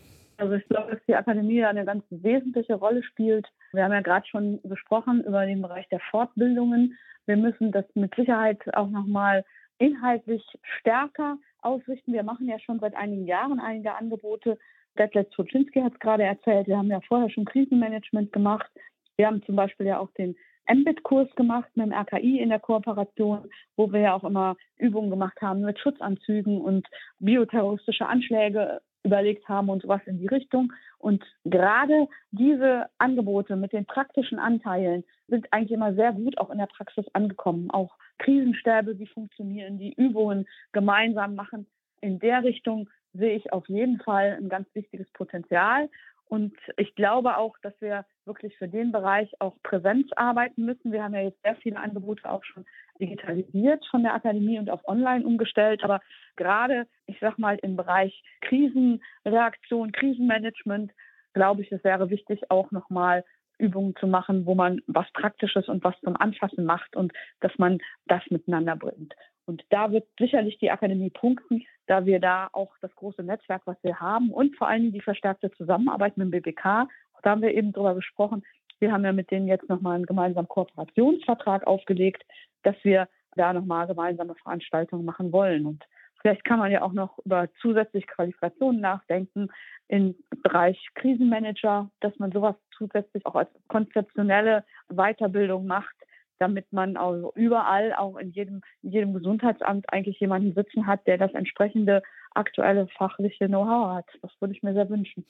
Also 0.40 0.54
ich 0.54 0.66
glaube, 0.68 0.92
dass 0.92 1.00
die 1.06 1.14
Akademie 1.14 1.62
eine 1.64 1.84
ganz 1.84 2.02
wesentliche 2.08 2.74
Rolle 2.74 3.02
spielt. 3.02 3.46
Wir 3.72 3.84
haben 3.84 3.92
ja 3.92 4.00
gerade 4.00 4.26
schon 4.26 4.60
gesprochen 4.62 5.24
über 5.24 5.46
den 5.46 5.62
Bereich 5.62 5.88
der 5.88 6.00
Fortbildungen. 6.10 6.98
Wir 7.26 7.36
müssen 7.36 7.72
das 7.72 7.84
mit 7.94 8.14
Sicherheit 8.14 8.58
auch 8.74 8.88
nochmal 8.88 9.44
inhaltlich 9.78 10.44
stärker 10.78 11.38
ausrichten. 11.62 12.12
Wir 12.12 12.22
machen 12.22 12.48
ja 12.48 12.58
schon 12.58 12.80
seit 12.80 12.94
einigen 12.94 13.26
Jahren 13.26 13.60
einige 13.60 13.94
Angebote. 13.94 14.58
Detlef 14.98 15.30
Zuczynski 15.30 15.80
hat 15.80 15.94
es 15.94 16.00
gerade 16.00 16.24
erzählt. 16.24 16.66
Wir 16.66 16.78
haben 16.78 16.90
ja 16.90 17.00
vorher 17.00 17.30
schon 17.30 17.44
Krisenmanagement 17.44 18.32
gemacht. 18.32 18.70
Wir 19.16 19.26
haben 19.26 19.42
zum 19.44 19.56
Beispiel 19.56 19.86
ja 19.86 19.98
auch 19.98 20.10
den 20.12 20.36
MBIT-Kurs 20.68 21.34
gemacht 21.36 21.68
mit 21.74 21.86
dem 21.86 21.92
RKI 21.92 22.40
in 22.40 22.50
der 22.50 22.60
Kooperation, 22.60 23.50
wo 23.76 23.92
wir 23.92 24.00
ja 24.00 24.14
auch 24.14 24.24
immer 24.24 24.56
Übungen 24.76 25.10
gemacht 25.10 25.40
haben 25.40 25.62
mit 25.62 25.78
Schutzanzügen 25.78 26.60
und 26.60 26.86
bioterroristische 27.18 28.06
Anschläge 28.06 28.80
überlegt 29.02 29.48
haben 29.48 29.68
und 29.68 29.82
sowas 29.82 30.00
in 30.06 30.18
die 30.18 30.26
Richtung. 30.26 30.72
Und 30.98 31.24
gerade 31.44 32.08
diese 32.30 32.86
Angebote 32.98 33.56
mit 33.56 33.72
den 33.72 33.86
praktischen 33.86 34.38
Anteilen 34.38 35.04
sind 35.28 35.52
eigentlich 35.52 35.72
immer 35.72 35.94
sehr 35.94 36.12
gut 36.12 36.38
auch 36.38 36.50
in 36.50 36.58
der 36.58 36.66
Praxis 36.66 37.06
angekommen. 37.14 37.70
Auch 37.70 37.96
Krisenstäbe, 38.18 38.98
wie 38.98 39.06
funktionieren 39.06 39.78
die 39.78 39.94
Übungen 39.94 40.46
gemeinsam 40.72 41.34
machen. 41.34 41.66
In 42.00 42.18
der 42.18 42.44
Richtung 42.44 42.88
sehe 43.12 43.34
ich 43.34 43.52
auf 43.52 43.68
jeden 43.68 43.98
Fall 44.00 44.38
ein 44.40 44.48
ganz 44.48 44.68
wichtiges 44.74 45.10
Potenzial. 45.12 45.88
Und 46.30 46.54
ich 46.76 46.94
glaube 46.94 47.36
auch, 47.38 47.56
dass 47.60 47.74
wir 47.80 48.06
wirklich 48.24 48.56
für 48.56 48.68
den 48.68 48.92
Bereich 48.92 49.28
auch 49.40 49.56
Präsenz 49.64 50.12
arbeiten 50.14 50.64
müssen. 50.64 50.92
Wir 50.92 51.02
haben 51.02 51.14
ja 51.14 51.22
jetzt 51.22 51.42
sehr 51.42 51.56
viele 51.56 51.80
Angebote 51.80 52.30
auch 52.30 52.44
schon 52.44 52.64
digitalisiert 53.00 53.84
von 53.90 54.04
der 54.04 54.14
Akademie 54.14 54.60
und 54.60 54.70
auf 54.70 54.86
online 54.86 55.26
umgestellt. 55.26 55.82
Aber 55.82 56.00
gerade, 56.36 56.86
ich 57.06 57.18
sag 57.20 57.36
mal, 57.40 57.58
im 57.62 57.74
Bereich 57.74 58.22
Krisenreaktion, 58.42 59.90
Krisenmanagement, 59.90 60.92
glaube 61.32 61.62
ich, 61.62 61.72
es 61.72 61.82
wäre 61.82 62.10
wichtig, 62.10 62.48
auch 62.48 62.70
nochmal 62.70 63.24
Übungen 63.58 63.96
zu 63.96 64.06
machen, 64.06 64.46
wo 64.46 64.54
man 64.54 64.82
was 64.86 65.10
Praktisches 65.12 65.68
und 65.68 65.82
was 65.82 65.98
zum 66.04 66.16
Anfassen 66.16 66.64
macht 66.64 66.94
und 66.94 67.12
dass 67.40 67.58
man 67.58 67.78
das 68.06 68.22
miteinander 68.30 68.76
bringt. 68.76 69.14
Und 69.50 69.64
da 69.70 69.90
wird 69.90 70.06
sicherlich 70.16 70.58
die 70.58 70.70
Akademie 70.70 71.10
punkten, 71.10 71.64
da 71.88 72.06
wir 72.06 72.20
da 72.20 72.48
auch 72.52 72.72
das 72.82 72.94
große 72.94 73.24
Netzwerk, 73.24 73.62
was 73.64 73.76
wir 73.82 73.98
haben 73.98 74.30
und 74.30 74.54
vor 74.54 74.68
allem 74.68 74.92
die 74.92 75.00
verstärkte 75.00 75.50
Zusammenarbeit 75.50 76.16
mit 76.16 76.26
dem 76.26 76.30
BBK, 76.30 76.86
da 77.24 77.30
haben 77.30 77.42
wir 77.42 77.52
eben 77.52 77.72
drüber 77.72 77.96
gesprochen. 77.96 78.44
Wir 78.78 78.92
haben 78.92 79.04
ja 79.04 79.12
mit 79.12 79.32
denen 79.32 79.48
jetzt 79.48 79.68
nochmal 79.68 79.96
einen 79.96 80.06
gemeinsamen 80.06 80.46
Kooperationsvertrag 80.46 81.66
aufgelegt, 81.66 82.22
dass 82.62 82.76
wir 82.84 83.08
da 83.34 83.52
nochmal 83.52 83.88
gemeinsame 83.88 84.36
Veranstaltungen 84.36 85.04
machen 85.04 85.32
wollen. 85.32 85.66
Und 85.66 85.84
vielleicht 86.20 86.44
kann 86.44 86.60
man 86.60 86.70
ja 86.70 86.82
auch 86.82 86.92
noch 86.92 87.18
über 87.24 87.48
zusätzliche 87.60 88.06
Qualifikationen 88.06 88.80
nachdenken 88.80 89.48
im 89.88 90.14
Bereich 90.44 90.78
Krisenmanager, 90.94 91.90
dass 91.98 92.16
man 92.20 92.30
sowas 92.30 92.54
zusätzlich 92.78 93.26
auch 93.26 93.34
als 93.34 93.50
konzeptionelle 93.66 94.64
Weiterbildung 94.88 95.66
macht, 95.66 95.96
damit 96.40 96.72
man 96.72 96.96
also 96.96 97.32
überall, 97.34 97.92
auch 97.92 98.16
in 98.16 98.30
jedem, 98.30 98.62
in 98.82 98.90
jedem 98.90 99.14
Gesundheitsamt 99.14 99.92
eigentlich 99.92 100.18
jemanden 100.20 100.54
sitzen 100.54 100.86
hat, 100.86 101.06
der 101.06 101.18
das 101.18 101.32
entsprechende 101.34 102.02
aktuelle 102.34 102.86
fachliche 102.96 103.46
Know-how 103.46 103.96
hat. 103.96 104.06
Das 104.22 104.30
würde 104.40 104.54
ich 104.54 104.62
mir 104.62 104.72
sehr 104.72 104.88
wünschen. 104.88 105.24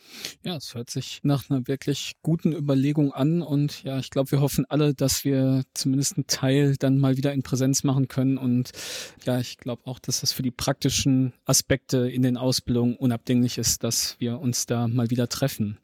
Ja, 0.45 0.57
es 0.57 0.75
hört 0.75 0.91
sich 0.91 1.21
nach 1.23 1.49
einer 1.51 1.67
wirklich 1.67 2.17
guten 2.23 2.53
Überlegung 2.53 3.13
an 3.13 3.43
und 3.43 3.83
ja, 3.85 3.99
ich 3.99 4.11
glaube, 4.11 4.31
wir 4.31 4.41
hoffen 4.41 4.67
alle, 4.69 4.95
dass 4.95 5.25
wir 5.25 5.63
zumindest 5.75 6.17
einen 6.17 6.27
Teil 6.27 6.77
dann 6.79 6.99
mal 6.99 7.17
wieder 7.17 7.33
in 7.33 7.43
Präsenz 7.43 7.85
machen 7.85 8.09
können 8.09 8.39
und 8.39 8.73
ja, 9.25 9.39
ich 9.41 9.59
glaube 9.59 9.83
auch, 9.87 9.99
dass 9.99 10.21
das 10.21 10.33
für 10.33 10.43
die 10.43 10.51
praktischen 10.51 11.33
Aspekte 11.47 12.11
in 12.11 12.23
den 12.23 12.37
Ausbildungen 12.37 12.97
unabdinglich 12.97 13.59
ist, 13.59 13.83
dass 13.83 14.17
wir 14.21 14.39
uns 14.41 14.67
da 14.67 14.87
mal 14.87 15.11
wieder 15.11 15.29
treffen. 15.29 15.79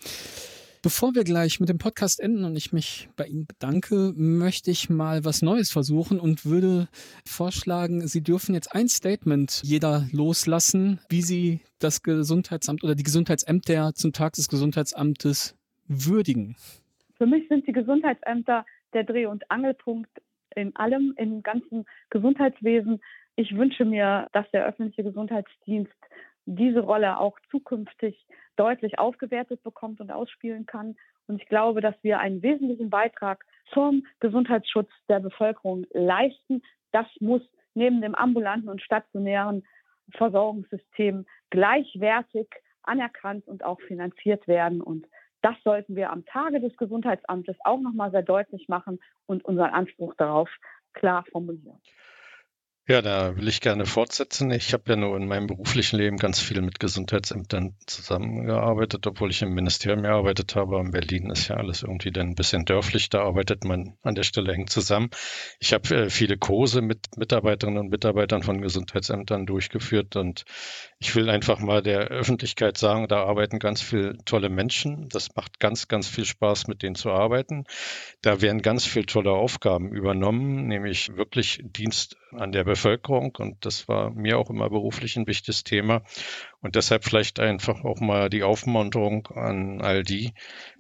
Bevor 0.87 1.17
wir 1.17 1.25
gleich 1.25 1.59
mit 1.59 1.69
dem 1.69 1.79
Podcast 1.79 2.21
enden 2.21 2.45
und 2.45 2.55
ich 2.55 2.73
mich 2.73 3.09
bei 3.17 3.25
Ihnen 3.25 3.45
bedanke, 3.45 4.13
möchte 4.15 4.71
ich 4.71 4.89
mal 4.89 5.25
was 5.25 5.43
Neues 5.43 5.73
versuchen 5.73 6.21
und 6.21 6.47
würde 6.47 6.87
vorschlagen, 7.27 8.07
Sie 8.07 8.23
dürfen 8.23 8.55
jetzt 8.55 8.73
ein 8.73 8.87
Statement 8.87 9.63
jeder 9.65 10.07
loslassen, 10.13 11.01
wie 11.09 11.23
Sie 11.23 11.59
das 11.81 12.05
Gesundheitsamt 12.05 12.85
oder 12.85 12.95
die 12.95 13.03
Gesundheitsämter 13.03 13.95
zum 13.95 14.13
Tag 14.13 14.35
des 14.35 14.47
Gesundheitsamtes 14.47 15.59
würdigen. 15.89 16.55
Für 17.19 17.27
mich 17.27 17.49
sind 17.49 17.67
die 17.67 17.73
Gesundheitsämter 17.73 18.65
der 18.93 19.03
Dreh- 19.03 19.27
und 19.27 19.51
Angelpunkt 19.51 20.23
in 20.55 20.77
allem, 20.77 21.15
im 21.17 21.43
ganzen 21.43 21.85
Gesundheitswesen. 22.11 23.01
Ich 23.35 23.57
wünsche 23.57 23.85
mir, 23.85 24.29
dass 24.33 24.49
der 24.53 24.65
öffentliche 24.65 25.03
Gesundheitsdienst 25.03 25.91
diese 26.47 26.81
Rolle 26.81 27.19
auch 27.19 27.39
zukünftig 27.51 28.27
deutlich 28.57 28.99
aufgewertet 28.99 29.63
bekommt 29.63 30.01
und 30.01 30.11
ausspielen 30.11 30.65
kann. 30.67 30.97
Und 31.27 31.43
ich 31.43 31.49
glaube, 31.49 31.81
dass 31.81 31.95
wir 32.03 32.21
einen 32.21 32.43
wesentlichen 32.43 32.89
Beitrag 32.89 33.45
zum 33.73 34.07
Gesundheitsschutz 34.21 34.91
der 35.09 35.21
Bevölkerung 35.21 35.87
leisten. 35.93 36.63
Das 36.93 37.07
muss 37.21 37.43
neben 37.75 38.01
dem 38.01 38.15
ambulanten 38.15 38.69
und 38.69 38.81
stationären 38.81 39.65
Versorgungssystem 40.13 41.27
gleichwertig 41.51 42.49
anerkannt 42.85 43.47
und 43.49 43.65
auch 43.65 43.81
finanziert 43.81 44.47
werden. 44.47 44.81
Und 44.81 45.07
das 45.43 45.57
sollten 45.65 45.97
wir 45.97 46.11
am 46.11 46.25
Tage 46.25 46.61
des 46.61 46.77
Gesundheitsamtes 46.77 47.57
auch 47.65 47.81
nochmal 47.81 48.13
sehr 48.13 48.23
deutlich 48.23 48.69
machen 48.69 49.01
und 49.27 49.45
unseren 49.45 49.71
Anspruch 49.71 50.15
darauf 50.15 50.49
klar 50.93 51.25
formulieren. 51.31 51.81
Ja, 52.89 53.03
da 53.03 53.37
will 53.37 53.49
ich 53.49 53.61
gerne 53.61 53.85
fortsetzen. 53.85 54.53
Ich 54.53 54.73
habe 54.73 54.85
ja 54.91 54.95
nur 54.95 55.17
in 55.17 55.27
meinem 55.27 55.49
beruflichen 55.49 55.97
Leben 55.97 56.19
ganz 56.19 56.39
viel 56.39 56.63
mit 56.63 56.79
Gesundheitsämtern 56.79 57.75
zusammengearbeitet, 57.85 59.09
obwohl 59.09 59.31
ich 59.31 59.43
im 59.43 59.55
Ministerium 59.55 60.05
gearbeitet 60.05 60.55
habe. 60.55 60.79
In 60.79 60.93
Berlin 60.93 61.31
ist 61.31 61.49
ja 61.49 61.57
alles 61.57 61.83
irgendwie 61.83 62.13
dann 62.13 62.29
ein 62.29 62.35
bisschen 62.37 62.65
dörflich. 62.65 63.09
Da 63.11 63.25
arbeitet 63.25 63.65
man 63.65 63.97
an 64.03 64.15
der 64.15 64.23
Stelle 64.23 64.53
eng 64.53 64.69
zusammen. 64.69 65.11
Ich 65.59 65.73
habe 65.73 65.97
äh, 65.97 66.11
viele 66.11 66.39
Kurse 66.39 66.81
mit 66.81 67.17
Mitarbeiterinnen 67.17 67.81
und 67.81 67.91
Mitarbeitern 67.91 68.45
von 68.45 68.61
Gesundheitsämtern 68.61 69.47
durchgeführt 69.47 70.15
und 70.15 70.45
ich 71.01 71.17
will 71.17 71.29
einfach 71.29 71.59
mal 71.59 71.83
der 71.83 72.03
Öffentlichkeit 72.03 72.79
sagen, 72.79 73.09
da 73.09 73.25
arbeiten 73.25 73.59
ganz 73.59 73.83
viele 73.83 74.17
tolle 74.27 74.49
Menschen. 74.49 75.09
Das 75.09 75.35
macht 75.35 75.59
ganz, 75.59 75.89
ganz 75.89 76.07
viel 76.07 76.25
Spaß, 76.25 76.69
mit 76.69 76.83
denen 76.83 76.95
zu 76.95 77.11
arbeiten. 77.11 77.65
Da 78.23 78.41
werden 78.41 78.63
ganz 78.63 78.87
viele 78.87 79.07
tolle 79.07 79.33
Aufgaben 79.33 79.91
übernommen, 79.91 80.69
nämlich 80.69 81.17
wirklich 81.17 81.61
Dienst 81.65 82.17
an 82.39 82.53
der 82.53 82.65
Bevölkerung. 82.65 83.35
Und 83.37 83.65
das 83.65 83.89
war 83.89 84.11
mir 84.11 84.39
auch 84.39 84.51
immer 84.51 84.69
beruflich 84.71 85.17
ein 85.17 85.27
wichtiges 85.27 85.65
Thema. 85.65 86.03
Und 86.61 86.75
deshalb 86.75 87.05
vielleicht 87.05 87.39
einfach 87.39 87.85
auch 87.85 88.01
mal 88.01 88.29
die 88.29 88.43
Aufmunterung 88.43 89.29
an 89.29 89.81
all 89.81 90.03
die, 90.03 90.33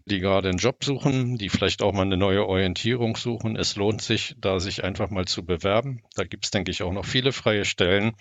die 0.05 0.21
gerade 0.21 0.49
einen 0.49 0.59
Job 0.59 0.85
suchen, 0.85 1.37
die 1.37 1.49
vielleicht 1.49 1.83
auch 1.83 1.93
mal 1.93 2.03
eine 2.03 2.17
neue 2.17 2.47
Orientierung 2.47 3.17
suchen. 3.17 3.57
Es 3.57 3.77
lohnt 3.77 4.03
sich, 4.03 4.35
da 4.39 4.59
sich 4.61 4.85
einfach 4.85 5.11
mal 5.11 5.27
zu 5.27 5.45
bewerben. 5.45 6.03
Da 6.15 6.25
gibt 6.25 6.45
es, 6.45 6.51
denke 6.51 6.71
ich, 6.71 6.83
auch 6.83 6.93
noch 6.93 7.05
viele 7.05 7.33
freie 7.33 7.65
Stellen. 7.65 8.13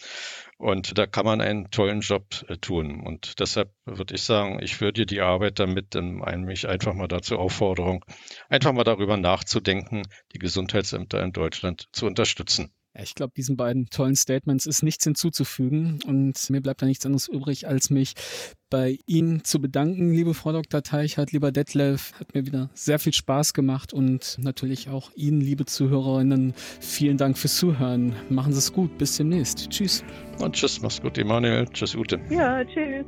Und 0.58 0.98
da 0.98 1.06
kann 1.06 1.26
man 1.26 1.41
einen 1.41 1.69
tollen 1.69 2.02
Job 2.02 2.45
äh, 2.48 2.58
tun. 2.58 3.02
Und 3.06 3.39
deshalb 3.39 3.71
würde 3.86 4.15
ich 4.15 4.24
sagen, 4.24 4.60
ich 4.62 4.80
würde 4.80 5.06
die 5.06 5.21
Arbeit 5.21 5.60
damit 5.60 5.95
ähm, 5.95 6.24
mich 6.45 6.67
einfach 6.67 6.93
mal 6.93 7.08
dazu 7.08 7.38
Aufforderung, 7.38 8.06
einfach 8.50 8.71
mal 8.71 8.84
darüber 8.84 9.17
nachzudenken, 9.17 10.04
die 10.34 10.39
Gesundheitsämter 10.39 11.21
in 11.21 11.34
Deutschland 11.34 11.88
zu 11.91 12.06
unterstützen. 12.06 12.71
Ja, 12.95 13.03
ich 13.03 13.13
glaube, 13.13 13.34
diesen 13.36 13.58
beiden 13.58 13.89
tollen 13.89 14.15
Statements 14.15 14.65
ist 14.65 14.81
nichts 14.81 15.03
hinzuzufügen 15.03 15.99
und 16.05 16.49
mir 16.49 16.62
bleibt 16.62 16.81
da 16.81 16.86
nichts 16.86 17.05
anderes 17.05 17.27
übrig, 17.27 17.67
als 17.67 17.89
mich 17.89 18.13
bei 18.69 18.97
Ihnen 19.05 19.43
zu 19.43 19.60
bedanken, 19.60 20.12
liebe 20.12 20.34
Frau 20.34 20.51
Dr. 20.51 20.81
Teichert, 20.81 21.31
lieber 21.31 21.51
Detlef. 21.51 22.13
Hat 22.19 22.34
mir 22.34 22.45
wieder 22.45 22.69
sehr 22.73 22.99
viel 22.99 23.13
Spaß 23.13 23.53
gemacht 23.53 23.93
und 23.93 24.38
natürlich 24.39 24.89
auch 24.89 25.12
Ihnen, 25.15 25.41
liebe 25.41 25.65
Zuhörerinnen, 25.65 26.53
vielen 26.79 27.17
Dank 27.17 27.38
fürs 27.38 27.58
Zuhören. 27.58 28.13
Machen 28.29 28.53
Sie 28.53 28.60
es 28.60 28.71
gut. 28.71 28.97
Bis 28.97 29.17
demnächst. 29.17 29.69
Tschüss. 29.69 30.03
Und 30.39 30.55
tschüss. 30.55 30.81
Mach's 30.81 31.01
gut, 31.01 31.17
Emanuel. 31.17 31.67
Tschüss, 31.67 31.95
Ute. 31.95 32.19
Ja, 32.29 32.63
tschüss. 32.65 33.05